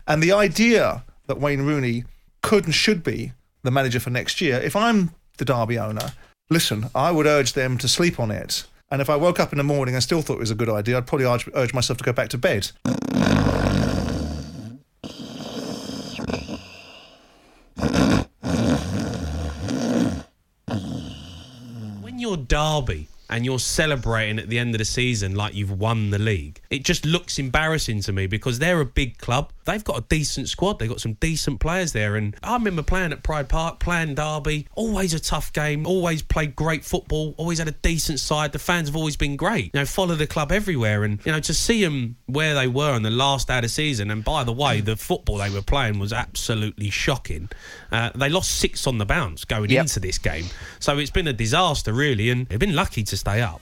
And 0.07 0.23
the 0.23 0.33
idea 0.33 1.05
that 1.27 1.41
Wayne 1.41 1.63
Rooney 1.63 2.05
could 2.43 2.65
and 2.65 2.75
should 2.75 3.03
be 3.03 3.33
the 3.63 3.71
manager 3.71 4.01
for 4.01 4.11
next 4.11 4.41
year, 4.41 4.61
if 4.61 4.77
I'm 4.77 5.11
the 5.39 5.45
Derby 5.45 5.79
owner, 5.79 6.13
listen, 6.51 6.91
I 6.95 7.11
would 7.11 7.27
urge 7.27 7.55
them 7.55 7.79
to 7.79 7.89
sleep 7.89 8.21
on 8.21 8.31
it 8.31 8.67
and 8.91 9.03
if 9.03 9.11
I 9.11 9.17
woke 9.17 9.39
up 9.39 9.53
in 9.53 9.59
the 9.59 9.65
morning 9.65 9.95
and 9.95 10.03
still 10.03 10.23
thought 10.23 10.37
it 10.37 10.41
was 10.41 10.51
a 10.51 10.55
good 10.55 10.71
idea, 10.71 10.97
I'd 10.97 11.07
probably 11.07 11.27
urge, 11.27 11.49
urge 11.55 11.75
myself 11.75 11.99
to 11.99 12.05
go 12.05 12.13
back 12.13 12.31
to 12.31 12.39
bed. 12.39 12.71
When 22.01 22.19
you're 22.19 22.39
Derby 22.59 23.07
and 23.31 23.45
you're 23.45 23.59
celebrating 23.59 24.39
at 24.39 24.49
the 24.49 24.59
end 24.59 24.75
of 24.75 24.79
the 24.79 24.85
season 24.85 25.35
like 25.35 25.55
you've 25.55 25.73
won 25.79 26.11
the 26.11 26.19
league, 26.19 26.61
it 26.71 26.85
just 26.85 27.05
looks 27.07 27.39
embarrassing 27.39 28.01
to 28.03 28.13
me 28.13 28.27
because 28.27 28.59
they're 28.59 28.81
a 28.81 28.85
big 28.85 29.19
club. 29.19 29.53
They've 29.65 29.85
got 29.85 29.99
a 29.99 30.05
decent 30.09 30.49
squad. 30.49 30.79
They've 30.79 30.89
got 30.89 31.01
some 31.01 31.13
decent 31.15 31.61
players 31.61 31.93
there. 31.93 32.17
And 32.17 32.35
I 32.43 32.55
remember 32.55 32.83
playing 32.83 33.13
at 33.13 33.23
Pride 33.23 33.51
Park, 33.51 33.81
playing 33.81 34.15
Derby. 34.15 34.67
Always 34.75 35.13
a 35.13 35.21
tough 35.21 35.53
game. 35.53 35.87
Always 35.87 36.23
played 36.23 36.57
great 36.57 36.85
football. 36.87 37.35
Always 37.37 37.59
had 37.59 37.69
a 37.69 37.73
decent 37.73 38.19
side. 38.19 38.53
The 38.53 38.59
fans 38.59 38.89
have 38.89 38.97
always 38.97 39.17
been 39.17 39.37
great. 39.37 39.67
You 39.75 39.81
know, 39.81 39.85
follow 39.85 40.15
the 40.15 40.27
club 40.27 40.53
everywhere. 40.53 41.05
And, 41.05 41.21
you 41.27 41.33
know, 41.33 41.41
to 41.41 41.53
see 41.53 41.85
them 41.85 42.17
where 42.25 42.55
they 42.55 42.67
were 42.67 42.97
in 42.97 43.03
the 43.03 43.11
last 43.11 43.49
day 43.49 43.57
of 43.59 43.63
the 43.63 43.69
season. 43.69 44.11
And 44.11 44.25
by 44.25 44.43
the 44.43 44.53
way, 44.55 44.81
the 44.81 44.97
football 44.97 45.37
they 45.37 45.51
were 45.51 45.61
playing 45.61 45.99
was 45.99 46.15
absolutely 46.15 46.89
shocking. 46.89 47.51
Uh, 47.93 48.09
they 48.15 48.31
lost 48.31 48.53
six 48.53 48.87
on 48.87 48.97
the 48.97 49.05
bounce 49.05 49.45
going 49.45 49.69
Yep. 49.69 49.83
into 49.83 50.01
this 50.01 50.17
game. 50.17 50.47
So 50.79 50.97
it's 50.97 51.11
been 51.11 51.29
a 51.29 51.35
disaster, 51.35 51.93
really. 51.93 52.31
And 52.31 52.47
they've 52.49 52.59
been 52.59 52.75
lucky 52.75 53.03
to 53.03 53.18
stay 53.19 53.43
up. 53.43 53.61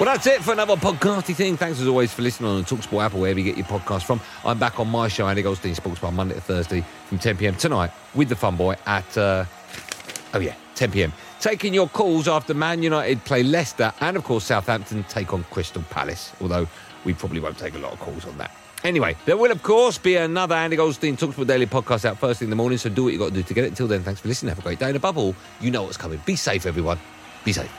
Well, 0.00 0.12
that's 0.12 0.26
it 0.26 0.42
for 0.42 0.52
another 0.52 0.74
podcasty 0.74 1.36
thing. 1.36 1.56
Thanks 1.56 1.80
as 1.80 1.86
always 1.86 2.12
for 2.12 2.22
listening 2.22 2.50
on 2.50 2.58
the 2.58 2.66
Talksport 2.66 3.04
app 3.04 3.14
or 3.14 3.18
wherever 3.20 3.38
you 3.38 3.44
get 3.44 3.56
your 3.56 3.66
podcast 3.66 4.02
from. 4.02 4.20
I'm 4.44 4.58
back 4.58 4.80
on 4.80 4.88
my 4.88 5.06
show, 5.06 5.26
Andy 5.28 5.40
Goldstein 5.40 5.74
Sports 5.74 6.00
Bar, 6.00 6.10
Monday 6.10 6.34
to 6.34 6.40
Thursday 6.40 6.84
from 7.06 7.18
10 7.18 7.36
pm 7.36 7.54
tonight 7.54 7.90
with 8.12 8.28
the 8.28 8.34
Fun 8.36 8.56
Boy 8.56 8.76
at, 8.86 9.16
uh, 9.16 9.44
oh 10.34 10.40
yeah, 10.40 10.56
10 10.74 10.90
pm. 10.90 11.12
Taking 11.44 11.74
your 11.74 11.90
calls 11.90 12.26
after 12.26 12.54
Man 12.54 12.82
United 12.82 13.22
play 13.26 13.42
Leicester 13.42 13.92
and, 14.00 14.16
of 14.16 14.24
course, 14.24 14.44
Southampton 14.44 15.04
take 15.10 15.34
on 15.34 15.44
Crystal 15.50 15.82
Palace, 15.90 16.32
although 16.40 16.66
we 17.04 17.12
probably 17.12 17.38
won't 17.38 17.58
take 17.58 17.74
a 17.74 17.78
lot 17.78 17.92
of 17.92 18.00
calls 18.00 18.24
on 18.24 18.38
that. 18.38 18.50
Anyway, 18.82 19.14
there 19.26 19.36
will, 19.36 19.52
of 19.52 19.62
course, 19.62 19.98
be 19.98 20.16
another 20.16 20.54
Andy 20.54 20.76
Goldstein 20.76 21.18
Talksport 21.18 21.46
Daily 21.46 21.66
podcast 21.66 22.06
out 22.06 22.16
first 22.16 22.38
thing 22.38 22.46
in 22.46 22.50
the 22.50 22.56
morning, 22.56 22.78
so 22.78 22.88
do 22.88 23.04
what 23.04 23.12
you 23.12 23.18
got 23.18 23.28
to 23.28 23.34
do 23.34 23.42
to 23.42 23.52
get 23.52 23.64
it. 23.64 23.68
Until 23.68 23.86
then, 23.86 24.02
thanks 24.02 24.22
for 24.22 24.28
listening. 24.28 24.48
Have 24.48 24.58
a 24.58 24.62
great 24.62 24.78
day. 24.78 24.86
And 24.86 24.96
above 24.96 25.18
all, 25.18 25.36
you 25.60 25.70
know 25.70 25.82
what's 25.82 25.98
coming. 25.98 26.18
Be 26.24 26.34
safe, 26.34 26.64
everyone. 26.64 26.98
Be 27.44 27.52
safe. 27.52 27.70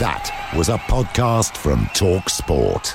That 0.00 0.52
was 0.54 0.68
a 0.68 0.76
podcast 0.76 1.56
from 1.56 1.88
Talk 1.94 2.28
Sport. 2.28 2.94